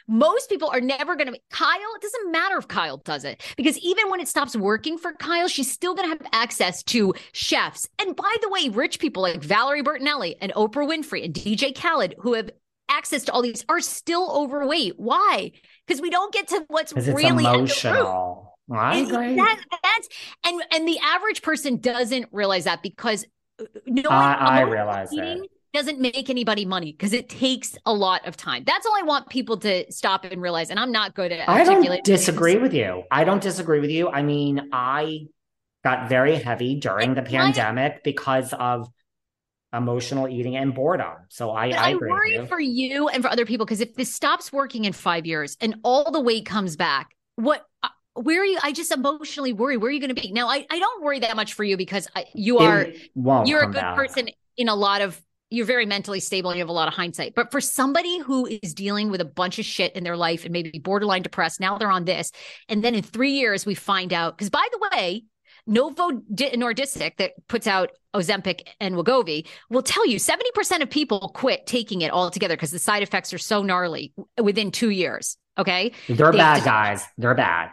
[0.07, 1.39] Most people are never going to.
[1.51, 5.13] Kyle, it doesn't matter if Kyle does it because even when it stops working for
[5.13, 7.87] Kyle, she's still going to have access to chefs.
[7.99, 12.15] And by the way, rich people like Valerie Bertinelli and Oprah Winfrey and DJ Khaled,
[12.19, 12.49] who have
[12.89, 14.93] access to all these, are still overweight.
[14.97, 15.51] Why?
[15.85, 18.57] Because we don't get to what's really emotional.
[18.71, 20.09] I And that- that's
[20.45, 23.25] and and the average person doesn't realize that because
[23.85, 25.47] knowing I- I realize that.
[25.73, 28.63] doesn't make anybody money because it takes a lot of time.
[28.65, 30.69] That's all I want people to stop and realize.
[30.71, 32.61] And I'm not good at I don't disagree things.
[32.63, 33.03] with you.
[33.11, 34.09] I don't disagree with you.
[34.09, 35.27] I mean, I
[35.83, 38.89] got very heavy during the pandemic because of
[39.71, 41.13] emotional eating and boredom.
[41.29, 42.45] So I, I I, agree with worry you.
[42.47, 45.75] for you and for other people because if this stops working in five years and
[45.83, 47.63] all the weight comes back, what?
[48.21, 48.59] Where are you?
[48.61, 49.77] I just emotionally worry.
[49.77, 50.47] Where are you going to be now?
[50.47, 53.95] I, I don't worry that much for you because I, you are you're a good
[53.95, 56.93] person in a lot of you're very mentally stable and you have a lot of
[56.93, 57.33] hindsight.
[57.33, 60.53] But for somebody who is dealing with a bunch of shit in their life and
[60.53, 62.31] maybe borderline depressed, now they're on this.
[62.67, 65.23] And then in three years, we find out because by the way,
[65.65, 71.31] Novo Di- Nordisk that puts out Ozempic and Wegovy will tell you 70% of people
[71.33, 75.37] quit taking it altogether because the side effects are so gnarly within two years.
[75.57, 75.91] Okay.
[76.07, 77.03] They're They bad guys.
[77.17, 77.71] They're bad.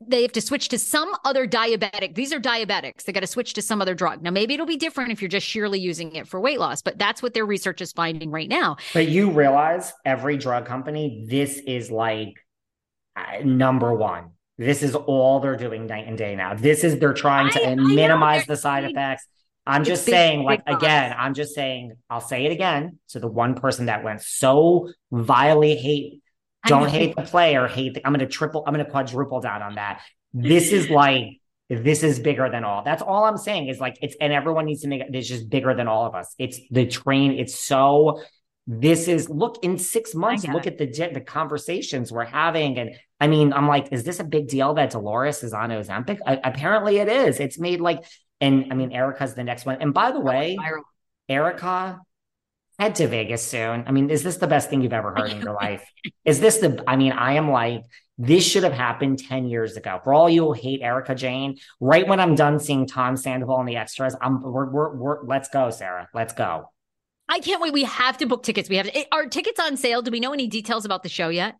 [0.00, 2.14] They have to switch to some other diabetic.
[2.14, 3.04] These are diabetics.
[3.04, 4.22] They got to switch to some other drug.
[4.22, 6.98] Now, maybe it'll be different if you're just sheerly using it for weight loss, but
[6.98, 8.76] that's what their research is finding right now.
[8.94, 12.34] But you realize every drug company, this is like
[13.16, 14.30] uh, number one.
[14.58, 16.54] This is all they're doing night and day now.
[16.54, 19.26] This is they're trying to I- I minimize the side effects.
[19.66, 20.84] I'm It's just big- saying, like big bucks.
[20.84, 24.90] again, I'm just saying, I'll say it again to the one person that went so
[25.10, 26.22] vilely hate,
[26.66, 30.02] don't hate the player, hate the, I'm gonna triple, I'm gonna quadruple down on that.
[30.32, 32.84] This is like this is bigger than all.
[32.84, 35.48] That's all I'm saying is like it's and everyone needs to make it it's just
[35.48, 36.34] bigger than all of us.
[36.38, 38.22] It's the train, it's so
[38.66, 42.78] this is look in six months, look at the the conversations we're having.
[42.78, 42.90] And
[43.20, 46.18] I mean, I'm like, is this a big deal that Dolores is on Ozempic?
[46.26, 47.38] I, apparently it is.
[47.38, 48.04] It's made like,
[48.40, 49.80] and I mean, Erika's the next one.
[49.80, 50.58] And by the way,
[51.28, 52.00] Erika
[52.78, 53.84] head to Vegas soon.
[53.86, 55.88] I mean, is this the best thing you've ever heard in your life?
[56.24, 57.82] Is this the, I mean, I am like,
[58.18, 60.00] this should have happened 10 years ago.
[60.02, 63.68] For all you who hate Erika Jayne, right when I'm done seeing Tom Sandoval and
[63.68, 66.08] the extras, I'm, we're, we're, we're, let's go, Sarah.
[66.14, 66.70] Let's go.
[67.28, 67.72] I can't wait.
[67.72, 68.68] We have to book tickets.
[68.68, 70.00] We have to, are tickets on sale.
[70.00, 71.56] Do we know any details about the show yet?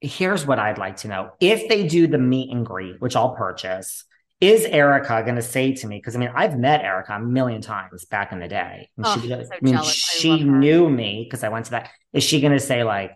[0.00, 1.30] Here's what I'd like to know.
[1.40, 4.04] If they do the meet and greet, which I'll purchase,
[4.40, 5.98] is Erika going to say to me?
[5.98, 8.88] Because I mean, I've met Erika a million times back in the day.
[8.96, 9.92] And Oh, she, so I mean, jealous.
[9.92, 10.44] She her.
[10.46, 11.90] knew me because I went to that.
[12.12, 13.12] Is she going to say like,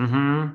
[0.00, 0.52] mm-hmm?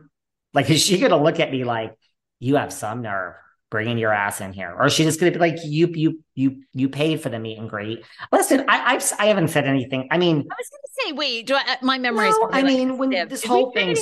[0.54, 1.94] Like, is she going to look at me like,
[2.40, 3.36] you have some nerve
[3.70, 4.74] bringing your ass in here?
[4.76, 7.40] Or is she just going to be like, you, you, you, you paid for the
[7.40, 8.04] meet and greet?
[8.32, 10.08] Listen, I, I've, I haven't said anything.
[10.12, 12.62] I mean, I was going to say, wait, do I, my memory is no, I
[12.62, 13.96] like mean, when this whole thing,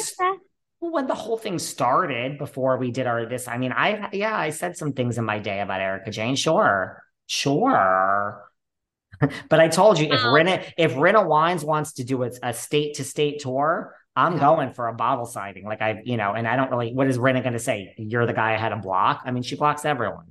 [0.82, 0.88] any of that?
[0.88, 4.38] well, when the whole thing started before we did our this, I mean, I yeah,
[4.38, 6.36] I said some things in my day about Erika Jayne.
[6.36, 8.46] Sure, sure.
[9.50, 10.34] but I told you if Wow.
[10.34, 14.40] Rinna if Rinna Wines wants to do a state to state tour, I'm Yeah.
[14.40, 15.66] going for a bottle signing.
[15.66, 16.94] Like I, you know, and I don't really.
[16.94, 17.94] What is Rinna going to say?
[17.98, 19.22] You're the guy I had to block.
[19.26, 20.26] I mean, she blocks everyone.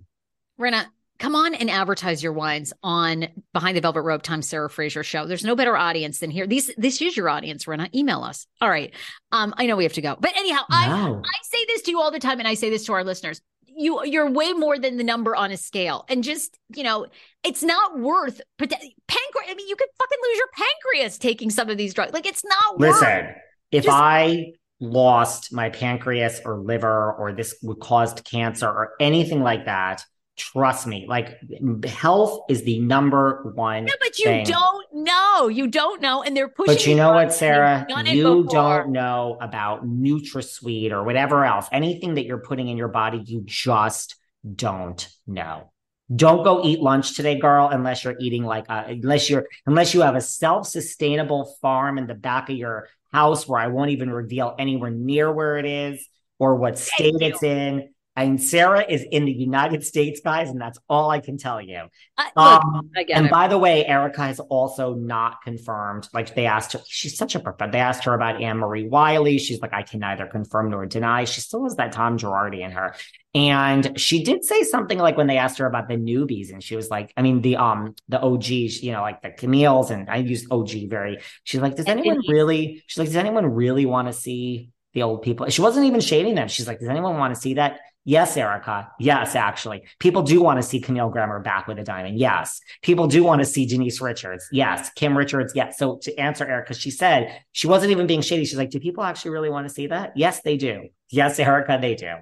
[0.58, 0.86] Rinna,
[1.18, 5.26] come on and advertise your wines on Behind the Velvet Rope times Sarah Fraser show.
[5.26, 6.46] There's no better audience than here.
[6.46, 7.92] These this is your audience, Rinna.
[7.94, 8.46] Email us.
[8.60, 8.94] All right.
[9.32, 10.16] Um, I know we have to go.
[10.18, 10.86] But anyhow, I.
[11.18, 13.40] I say this to you all the time, and I say this to our listeners.
[13.66, 17.06] you you're way more than the number on a scale, and just you know,
[17.44, 19.48] it's not worth pancreas.
[19.50, 22.12] I mean, you could fucking lose your pancreas taking some of these drugs.
[22.12, 22.78] Like it's not.
[22.78, 23.36] Worth listen, worth.
[23.72, 29.42] if Just- I lost my pancreas or liver or this would caused cancer or anything
[29.42, 30.04] like that,
[30.38, 31.38] trust me, like
[31.84, 33.86] health is the number one.
[33.86, 34.46] Yeah, but you thing.
[34.46, 35.48] don't know.
[35.48, 36.74] You don't know, and they're pushing.
[36.74, 37.80] But you know what, Sarah?
[37.80, 41.66] You've done it You don't know about NutraSweet or whatever else.
[41.72, 44.16] Anything that you're putting in your body, you just
[44.54, 45.72] don't know.
[46.14, 50.00] Don't go eat lunch today, girl, unless you're eating like a, unless you're unless you
[50.00, 54.54] have a self-sustainable farm in the back of your house where I won't even reveal
[54.58, 56.08] anywhere near where it is
[56.38, 57.90] or what state it's in.
[58.24, 61.82] And Sarah is in the United States, guys, and that's all I can tell you.
[62.16, 66.08] I, look, Um, and by the way, Erika has also not confirmed.
[66.12, 67.70] Like they asked her, she's such a perfect.
[67.72, 69.38] They asked her about Annemarie Wiley.
[69.38, 71.24] She's like, I can neither confirm nor deny.
[71.24, 72.94] She still has that Tom Girardi in her.
[73.34, 76.74] And she did say something like when they asked her about the newbies, and she
[76.74, 80.16] was like, I mean, the um the OGs, you know, like the Camille's, and I
[80.16, 81.18] use OG very.
[81.44, 82.82] She's like, does anyone really?
[82.86, 85.48] She's like, does anyone really want to see the old people?
[85.50, 86.48] She wasn't even shading them.
[86.48, 87.78] She's like, does anyone want to see that?
[88.04, 88.90] Yes, Erika.
[88.98, 89.82] Yes, actually.
[89.98, 92.18] People do want to see Camille Grammer back with a diamond.
[92.18, 92.60] Yes.
[92.80, 94.48] People do want to see Denise Richards.
[94.50, 94.88] Yes.
[94.96, 95.52] Kim Richards.
[95.54, 95.76] Yes.
[95.78, 98.46] So to answer Erika, she said she wasn't even being shady.
[98.46, 100.12] She's like, do people actually really want to see that?
[100.16, 100.88] Yes, they do.
[101.10, 102.14] Yes, Erika, they do.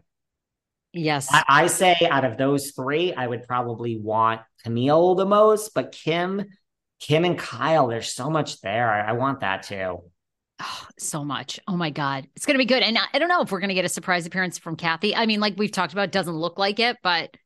[0.92, 1.28] yes.
[1.30, 5.92] I, I say out of those three, I would probably want Camille the most, but
[5.92, 6.46] Kim,
[6.98, 8.90] Kim and Kyle, there's so much there.
[8.90, 10.02] I, I want that too.
[10.60, 11.60] Oh, so much.
[11.68, 12.26] Oh my God.
[12.34, 12.82] It's going to be good.
[12.82, 15.14] And I, I don't know if we're going to get a surprise appearance from Kathy.
[15.14, 17.36] I mean, like we've talked about, it doesn't look like it, but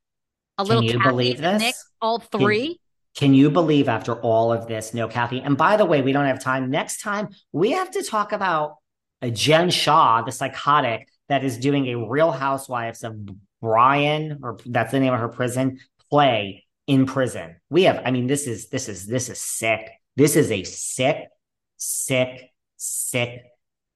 [0.58, 0.82] a little.
[0.82, 1.61] Can you Kathy believe this?
[1.61, 2.78] Nick, all three.
[3.16, 5.40] Can you believe after all of this, no, Kathy?
[5.40, 6.70] And by the way, we don't have time.
[6.70, 8.76] Next time, we have to talk about
[9.20, 13.16] a Jen Shah, the psychotic that is doing a Real Housewives of
[13.61, 17.56] Bryan, or that's the name of her prison play in prison.
[17.68, 19.90] We have, I mean, this is this is this is sick.
[20.16, 21.28] This is a sick,
[21.76, 23.45] sick, sick,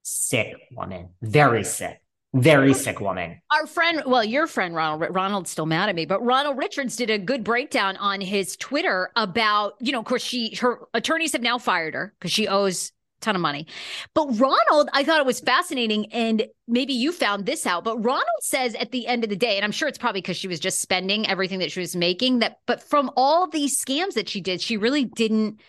[0.03, 1.09] sick woman.
[1.23, 2.01] Very sick.
[2.35, 3.41] Very sick woman.
[3.53, 7.09] Our friend, well, your friend Ronald, Ronald's still mad at me, but Ronald Richards did
[7.09, 11.43] a good breakdown on his Twitter about, you know, of course, she, her attorneys have
[11.43, 13.69] now fired her because she owes a ton of money.
[14.15, 16.13] But Ronald, I thought it was fascinating.
[16.13, 19.55] And maybe you found this out, but Ronald says at the end of the day,
[19.57, 22.41] and I'm sure it's probably because she was just spending everything that she was making,
[22.41, 25.61] that, but from all these scams that she did, she really didn't.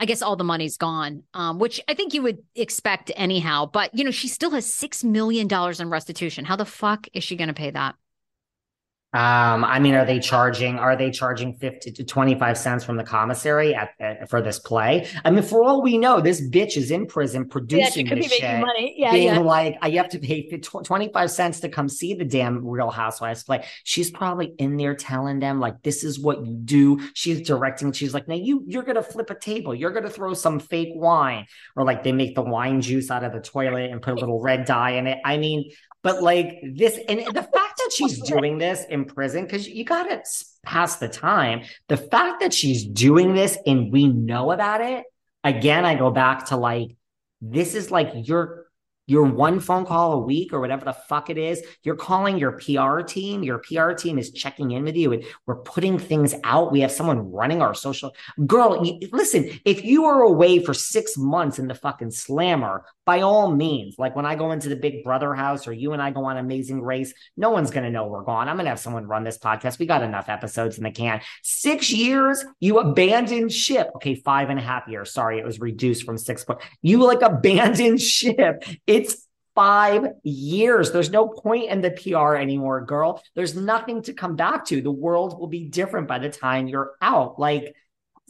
[0.00, 3.66] I guess all the money's gone, um, which I think you would expect anyhow.
[3.66, 6.44] But you know, she still has six million dollars in restitution.
[6.44, 7.96] How the fuck is she going to pay that?
[9.14, 10.78] Um, I mean, are they charging?
[10.78, 15.08] Are they charging fifty to twenty-five cents from the commissary at, at- for this play?
[15.24, 18.94] I mean, for all we know, this bitch is in prison producing this shit, money.
[18.98, 22.90] Yeah, being like, I have to pay twenty-five cents to come see the damn Real
[22.90, 23.64] Housewives play.
[23.84, 27.00] She's probably in there telling them like, this is what you do.
[27.14, 27.92] She's directing.
[27.92, 29.74] She's like, now you you're gonna flip a table.
[29.74, 31.46] You're gonna throw some fake wine,
[31.76, 34.42] or like they make the wine juice out of the toilet and put a little
[34.42, 35.18] red dye in it.
[35.24, 35.70] I mean.
[36.02, 40.04] But like this, and the fact that she's doing this in prison, because you got
[40.04, 40.22] to
[40.62, 41.62] pass the time.
[41.88, 45.04] The fact that she's doing this and we know about it,
[45.44, 46.96] again, I go back to like,
[47.40, 48.68] this is like your
[49.08, 51.62] your one phone call a week or whatever the fuck it is.
[51.82, 53.42] You're calling your PR team.
[53.42, 56.70] Your PR team is checking in with you and we're putting things out.
[56.70, 58.14] We have someone running our social.
[58.46, 63.22] Girl, you, listen, if you are away for six months in the fucking slammer, by
[63.22, 66.10] all means, like when I go into the Big Brother house or you and I
[66.10, 68.50] go on Amazing Race, no one's going to know we're gone.
[68.50, 69.78] I'm going to have someone run this podcast.
[69.78, 71.22] We got enough episodes in the can.
[71.42, 73.88] Six years, you abandoned ship.
[73.96, 75.10] Okay, five and a half years.
[75.10, 76.44] Sorry, it was reduced from six.
[76.44, 78.62] But you like abandoned ship.
[78.86, 80.92] It's five years.
[80.92, 83.22] There's no point in the PR anymore, girl.
[83.34, 84.82] There's nothing to come back to.
[84.82, 87.38] The world will be different by the time you're out.
[87.38, 87.74] Like,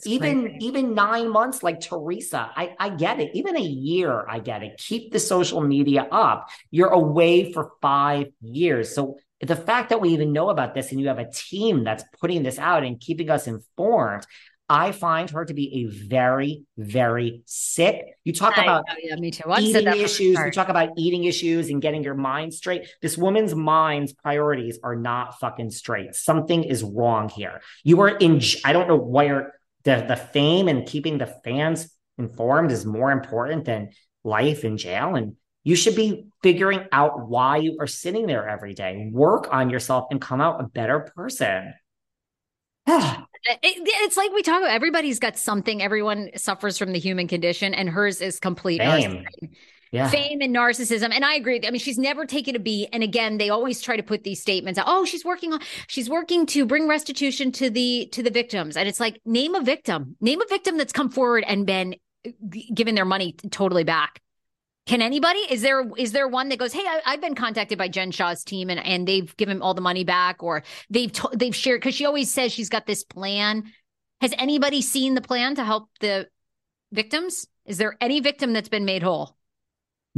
[0.07, 0.66] even crazy.
[0.66, 4.78] even nine months like teresa I, I get it even a year i get it
[4.78, 10.11] keep the social media up you're away for five years so the fact that we
[10.11, 13.30] even know about this and you have a team that's putting this out and keeping
[13.30, 14.26] us informed
[14.68, 19.16] i find her to be a very very sick you talk I- about oh, yeah,
[19.16, 19.51] me too.
[19.51, 20.38] I've eating the issues.
[20.38, 22.86] You talk about eating issues and getting your mind straight.
[23.01, 26.14] This woman's mind's priorities are not fucking straight.
[26.14, 27.62] Something is wrong here.
[27.84, 29.55] You are in, I don't know where
[29.85, 33.91] the, the fame and keeping the fans informed is more important than
[34.24, 35.14] life in jail.
[35.14, 39.09] And you should be figuring out why you are sitting there every day.
[39.12, 41.74] Work on yourself and come out a better person.
[43.62, 45.81] It- it's like we talk about everybody's got something.
[45.81, 48.81] Everyone suffers from the human condition, and hers is complete.
[49.91, 50.09] Yeah.
[50.09, 51.12] fame and narcissism.
[51.12, 51.61] And I agree.
[51.66, 52.89] I mean, she's never taken a beat.
[52.93, 54.86] And again, they always try to put these statements out.
[54.89, 58.76] Oh, she's working on, she's working to bring restitution to the to the victims.
[58.76, 62.30] And it's like, name a victim, name a victim that's come forward and been uh,
[62.49, 64.20] g- given their money totally back.
[64.86, 65.41] Can anybody?
[65.41, 68.43] Is there is there one that goes, "Hey, I, have been contacted by Jen Shah's
[68.43, 71.95] team, and and they've given all the money back, or they've to, they've shared because
[71.95, 73.64] she always says she's got this plan.
[74.22, 76.28] Has anybody seen the plan to help the
[76.91, 77.47] victims?
[77.66, 79.36] Is there any victim that's been made whole?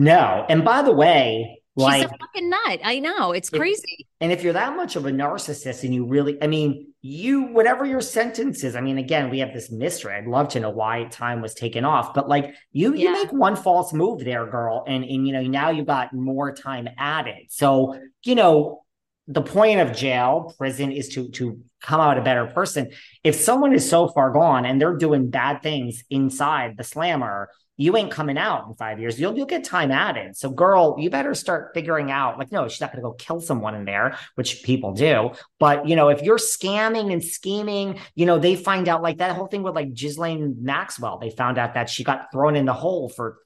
[0.00, 0.46] No.
[0.48, 2.80] And by the way, like She's a fucking nut.
[2.82, 3.32] I know.
[3.32, 4.06] It's crazy.
[4.20, 7.84] And if you're that much of a narcissist and you really, I mean, you, whatever
[7.84, 10.14] your sentence is, I mean, again, we have this mystery.
[10.14, 13.08] I'd love to know why time was taken off, but like you, Yeah.
[13.08, 14.84] you make one false move there, girl.
[14.86, 17.46] And, and, you know, now you got more time added.
[17.50, 18.82] So, you know,
[19.28, 22.90] the point of jail, prison is to, to come out a better person.
[23.22, 27.50] If someone is so far gone and they're doing bad things inside the slammer,
[27.80, 29.18] you ain't coming out in five years.
[29.18, 30.36] You'll you'll get time added.
[30.36, 32.38] So, girl, you better start figuring out.
[32.38, 35.30] Like, no, she's not going to go kill someone in there, which people do.
[35.58, 39.34] But you know, if you're scamming and scheming, you know, they find out like that
[39.34, 41.18] whole thing with like Ghislaine Maxwell.
[41.18, 43.38] They found out that she got thrown in the hole for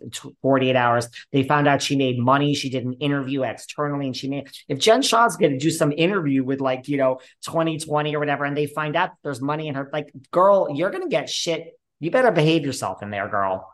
[0.43, 1.09] 48 hours.
[1.31, 2.57] They found out she made money.
[2.57, 4.49] She did an interview externally, and she made.
[4.67, 8.45] If Jen Shah's going to do some interview with like you know 2020 or whatever,
[8.45, 11.79] and they find out there's money in her, like, girl, you're going to get shit.
[12.01, 13.74] You better behave yourself in there, girl.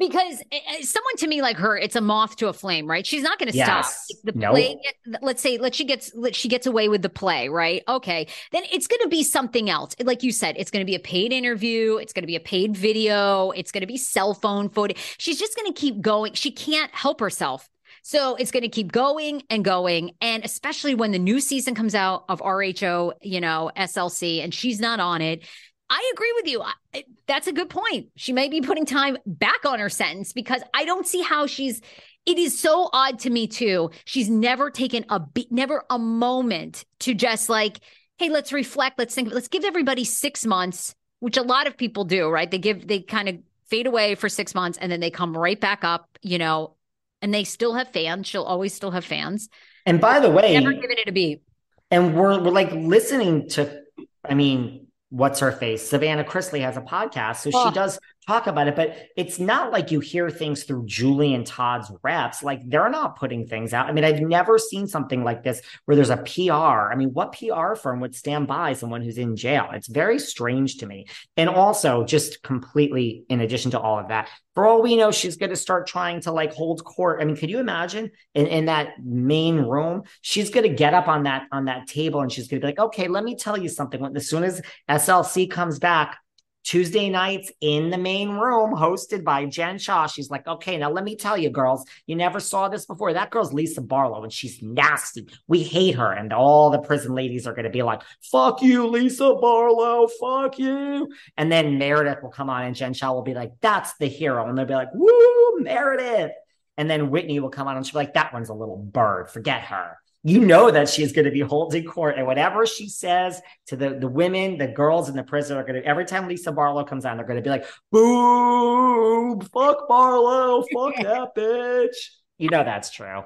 [0.00, 3.06] Because uh, uh, someone to me like her, it's a moth to a flame, right?
[3.06, 3.84] She's not going to stop.
[3.84, 4.06] Yes.
[4.24, 4.52] The Nope.
[4.52, 4.80] play,
[5.20, 7.82] let's say, let she gets, let she gets away with the play, right?
[7.86, 9.94] Okay, then it's going to be something else.
[10.02, 11.98] Like you said, it's going to be a paid interview.
[11.98, 13.50] It's going to be a paid video.
[13.50, 15.16] It's going to be cell phone footage.
[15.18, 16.32] She's just going to keep going.
[16.32, 17.68] She can't help herself.
[18.02, 20.12] So it's going to keep going and going.
[20.20, 24.80] And especially when the new season comes out of RHO, you know, SLC, and she's
[24.80, 25.46] not on it.
[25.90, 26.62] I agree with you.
[26.62, 28.08] I, that's a good point.
[28.16, 31.80] She may be putting time back on her sentence because I don't see how she's.
[32.26, 33.90] It is so odd to me too.
[34.04, 37.80] She's never taken a beat, never a moment to just like,
[38.18, 38.98] hey, let's reflect.
[38.98, 39.32] Let's think.
[39.32, 42.50] Let's give everybody six months, which a lot of people do, right?
[42.50, 45.58] They give, they kind of fade away for six months and then they come right
[45.60, 46.76] back up, you know,
[47.22, 48.26] and they still have fans.
[48.28, 49.48] She'll always still have fans.
[49.86, 51.42] And by the way, Never given it a beat.
[51.90, 53.82] and we're we're like listening to
[54.24, 57.68] i mean what's her face savannah chrisley has a podcast so Oh.
[57.68, 61.46] she does talk about it but it's not like you hear things through julie and
[61.46, 63.88] todd's reps like they're not putting things out.
[63.88, 67.32] I mean i've never seen something like this where there's a pr i mean what
[67.32, 69.68] pr firm would stand by someone who's in jail?
[69.72, 71.06] It's very strange to me.
[71.36, 75.36] And also just completely in addition to all of that for all we know she's
[75.36, 77.20] going to start trying to like hold court.
[77.20, 81.08] I mean could you imagine in, in that main room she's going to get up
[81.08, 83.58] on that on that table and she's going to be like okay let me tell
[83.58, 84.00] you something.
[84.00, 86.18] When as soon as slc comes back
[86.62, 90.06] Tuesday nights in the main room, hosted by Jen Shah.
[90.06, 93.12] She's like, okay, now let me tell you, girls, you never saw this before.
[93.12, 95.26] That girl's Lisa Barlow, and she's nasty.
[95.48, 96.12] We hate her.
[96.12, 100.58] And all the prison ladies are going to be like, fuck you, Lisa Barlow, fuck
[100.58, 101.08] you.
[101.36, 104.48] And then Meredith will come on, and Jen Shah will be like, that's the hero.
[104.48, 106.32] And they'll be like, woo, Meredith.
[106.76, 109.30] And then Whitney will come on, and she'll be like, that one's a little bird.
[109.30, 109.96] Forget her.
[110.22, 113.94] You know that she's going to be holding court, and whatever she says to the,
[113.98, 117.06] the women, the girls in the prison are going to, every time Lisa Barlow comes
[117.06, 121.96] on, they're going to be like, boo, fuck Barlow, fuck that bitch.
[122.36, 123.22] You know that's true.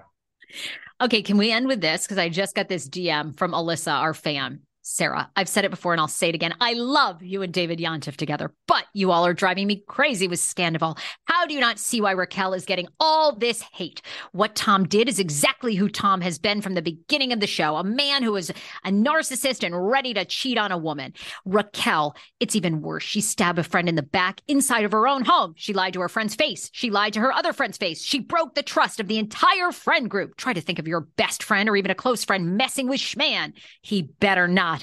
[1.01, 2.03] Okay, can we end with this?
[2.03, 4.61] Because I just got this DM from Alyssa, our fan.
[4.87, 6.55] Sarah, I've said it before and I'll say it again.
[6.61, 10.39] I love you and David Yontef together, but you all are driving me crazy with
[10.39, 10.99] Scandoval.
[11.25, 14.03] How do you not see why Raquel is getting all this hate?
[14.33, 17.77] What Tom did is exactly who Tom has been from the beginning of the show
[17.77, 18.51] a man who is
[18.85, 21.15] a narcissist and ready to cheat on a woman.
[21.47, 23.05] Raquel, it's even worse.
[23.05, 25.55] She stabbed a friend in the back inside of her own home.
[25.57, 26.69] She lied to her friend's face.
[26.75, 28.03] She lied to her other friend's face.
[28.03, 30.37] She broke the trust of the entire friend group.
[30.37, 33.55] Try to think of your best friend or even a close friend messing with Schman.
[33.81, 34.74] He better not.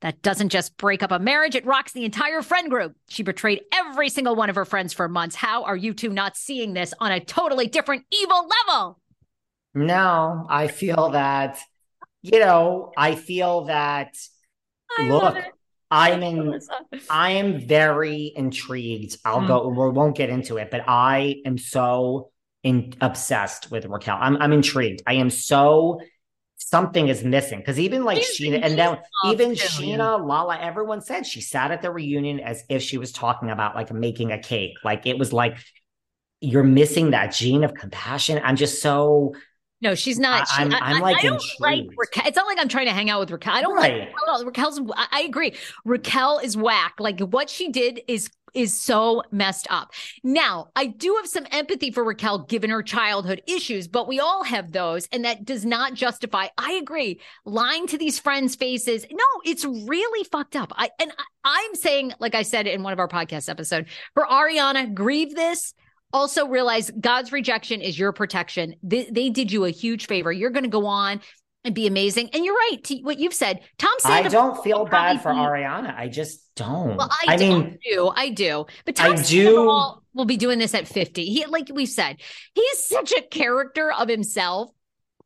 [0.00, 2.96] That doesn't just break up a marriage, it rocks the entire friend group.
[3.08, 5.36] She betrayed every single one of her friends for months.
[5.36, 9.00] How are you two not seeing this on a totally different evil level?
[9.74, 11.58] No, I feel that,
[12.22, 14.16] you know, I feel that,
[14.98, 15.36] I look.
[15.92, 16.60] I'm in,
[17.08, 19.18] I am very intrigued.
[19.24, 19.48] I'll Mm.
[19.48, 22.30] go, we won't get into it, but I am so
[22.62, 24.16] in, obsessed with Raquel.
[24.20, 25.02] I'm, I'm intrigued.
[25.06, 26.00] I am so,
[26.60, 29.52] something is missing because even like She's Scheana, and then even.
[29.52, 33.74] Scheana, Lala, everyone said she sat at the reunion as if she was talking about
[33.74, 34.74] like making a cake.
[34.84, 35.56] Like it was like,
[36.40, 38.40] you're missing that gene of compassion.
[38.44, 39.34] I'm just so,
[39.82, 40.46] No, she's not.
[40.52, 41.86] I, I'm, I, like, I don't like.
[41.96, 42.24] Raquel.
[42.26, 43.54] It's not like I'm trying to hang out with Raquel.
[43.54, 44.00] I don't Right.
[44.00, 44.44] like Raquel.
[44.44, 44.80] Raquel's.
[44.94, 45.54] I, I agree.
[45.84, 46.94] Raquel is whack.
[46.98, 49.92] Like what she did is is so messed up.
[50.22, 54.44] Now, I do have some empathy for Raquel given her childhood issues, but we all
[54.44, 55.06] have those.
[55.12, 59.06] And that does not justify, I agree, lying to these friends' faces.
[59.10, 60.72] No, it's really fucked up.
[60.76, 64.24] I, and I, I'm saying, like I said in one of our podcast episodes, for
[64.24, 65.74] Ariana, grieve this.
[66.12, 68.74] Also realize God's rejection is your protection.
[68.82, 70.32] They, they did you a huge favor.
[70.32, 71.20] You're going to go on
[71.64, 72.30] and be amazing.
[72.32, 72.78] And you're right.
[72.84, 73.92] To what you've said, Tom.
[73.98, 75.94] Said I don't feel bad for be, Ariana.
[75.96, 76.96] I just don't.
[76.96, 78.66] Well, I, I mean, do I do?
[78.84, 79.96] But Tom I do.
[80.12, 81.24] Will be doing this at 50.
[81.24, 82.16] He, like we've said,
[82.54, 84.70] he's such a character of himself.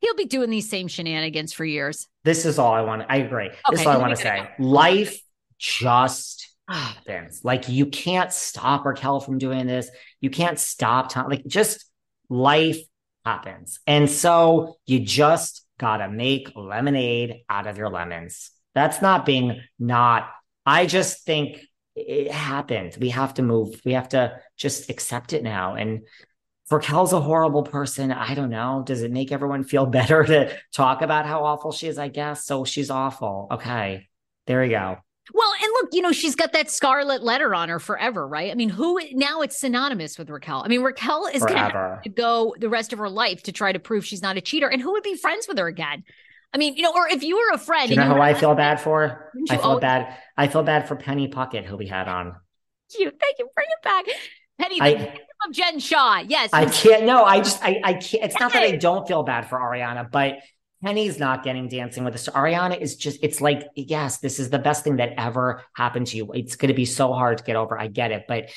[0.01, 2.06] He'll be doing these same shenanigans for years.
[2.24, 3.05] This is all I want.
[3.09, 3.47] I agree.
[3.47, 4.51] Okay, this is all I want to say.
[4.59, 5.19] Life
[5.59, 7.40] just happens.
[7.44, 9.89] Like you can't stop Raquel from doing this.
[10.20, 11.28] You can't stop Tom.
[11.31, 11.90] Like just
[12.28, 12.81] life
[13.24, 13.81] happens.
[13.86, 18.51] And so you just gotta make lemonade out of your lemons.
[18.75, 20.31] That's not being not.
[20.67, 21.61] I just think
[21.95, 22.97] it happened.
[23.01, 23.81] We have to move.
[23.85, 25.75] We have to just accept it now.
[25.75, 26.07] And
[26.71, 28.11] Raquel's a horrible person.
[28.11, 28.83] I don't know.
[28.85, 31.99] Does it make everyone feel better to talk about how awful she is?
[31.99, 32.45] I guess.
[32.45, 33.49] So she's awful.
[33.53, 34.09] Okay.
[34.47, 35.03] There we go.
[35.33, 38.51] Well, and look, you know, she's got that scarlet letter on her forever, right?
[38.51, 40.63] I mean, who now it's synonymous with Raquel.
[40.63, 43.79] I mean, Raquel is going to go the rest of her life to try to
[43.79, 44.69] prove she's not a cheater.
[44.69, 46.05] And who would be friends with her again?
[46.53, 48.35] I mean, you know, or if you were a friend, Do you know who I
[48.35, 49.33] feel bad for?
[49.51, 50.17] I feel bad.
[50.37, 52.37] I feel bad for Penny Puckett, who we had on.
[52.99, 53.49] You thank you.
[53.55, 54.05] Bring it back,
[54.61, 54.81] Penny.
[54.81, 57.05] I, of Jen Shah, Yes, I can't.
[57.05, 58.25] No, I just, I, I can't.
[58.25, 60.37] It's not that I don't feel bad for Ariana, but
[60.83, 62.45] Penny's not getting dancing with the star.
[62.45, 66.17] Ariana is just, it's like, yes, this is the best thing that ever happened to
[66.17, 66.33] you.
[66.33, 67.79] It's going to be so hard to get over.
[67.79, 68.51] I get it, but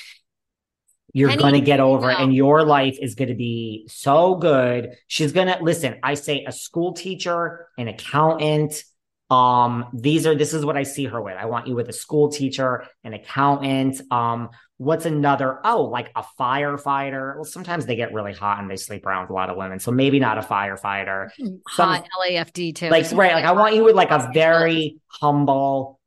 [1.14, 4.90] you're going to get over it and your life is going to be so good.
[5.06, 5.96] She's going to listen.
[6.02, 8.82] I say a school teacher, an accountant,
[9.30, 11.92] um these are this is what i see her with i want you with a
[11.92, 18.12] school teacher an accountant um what's another oh like a firefighter well sometimes they get
[18.12, 20.40] really hot and they sleep around with a lot of women so maybe not a
[20.40, 24.98] firefighter hmm, hot lafd too like right like i want you with like a very
[25.06, 26.00] humble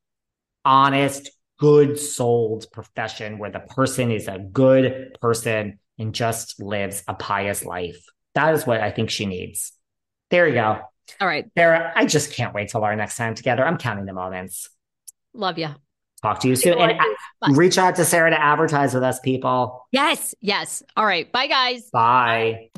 [0.63, 7.13] honest good souled profession where the person is a good person and just lives a
[7.13, 8.03] pious life
[8.35, 9.73] that is what i think she needs
[10.29, 10.79] there you go
[11.19, 11.45] all right.
[11.57, 13.65] Sarah, I just can't wait till our next time together.
[13.65, 14.69] I'm counting the moments.
[15.33, 15.69] Love you.
[16.21, 16.77] Talk to you soon.
[16.77, 17.03] And uh,
[17.41, 17.53] Bye.
[17.53, 19.87] reach out to Sarah to advertise with us, people.
[19.91, 20.35] Yes.
[20.41, 20.83] Yes.
[20.95, 21.31] All right.
[21.31, 21.89] Bye, guys.
[21.89, 22.69] Bye.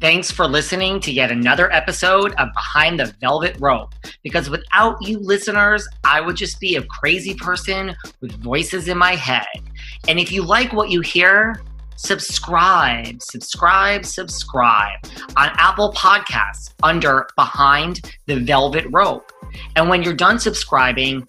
[0.00, 3.94] Thanks for listening to yet another episode of Behind the Velvet Rope.
[4.22, 9.14] Because without you listeners, I would just be a crazy person with voices in my
[9.14, 9.46] head.
[10.08, 11.60] And if you like what you hear,
[11.96, 14.98] subscribe, subscribe, subscribe
[15.36, 19.30] on Apple Podcasts under Behind the Velvet Rope.
[19.76, 21.28] And when you're done subscribing,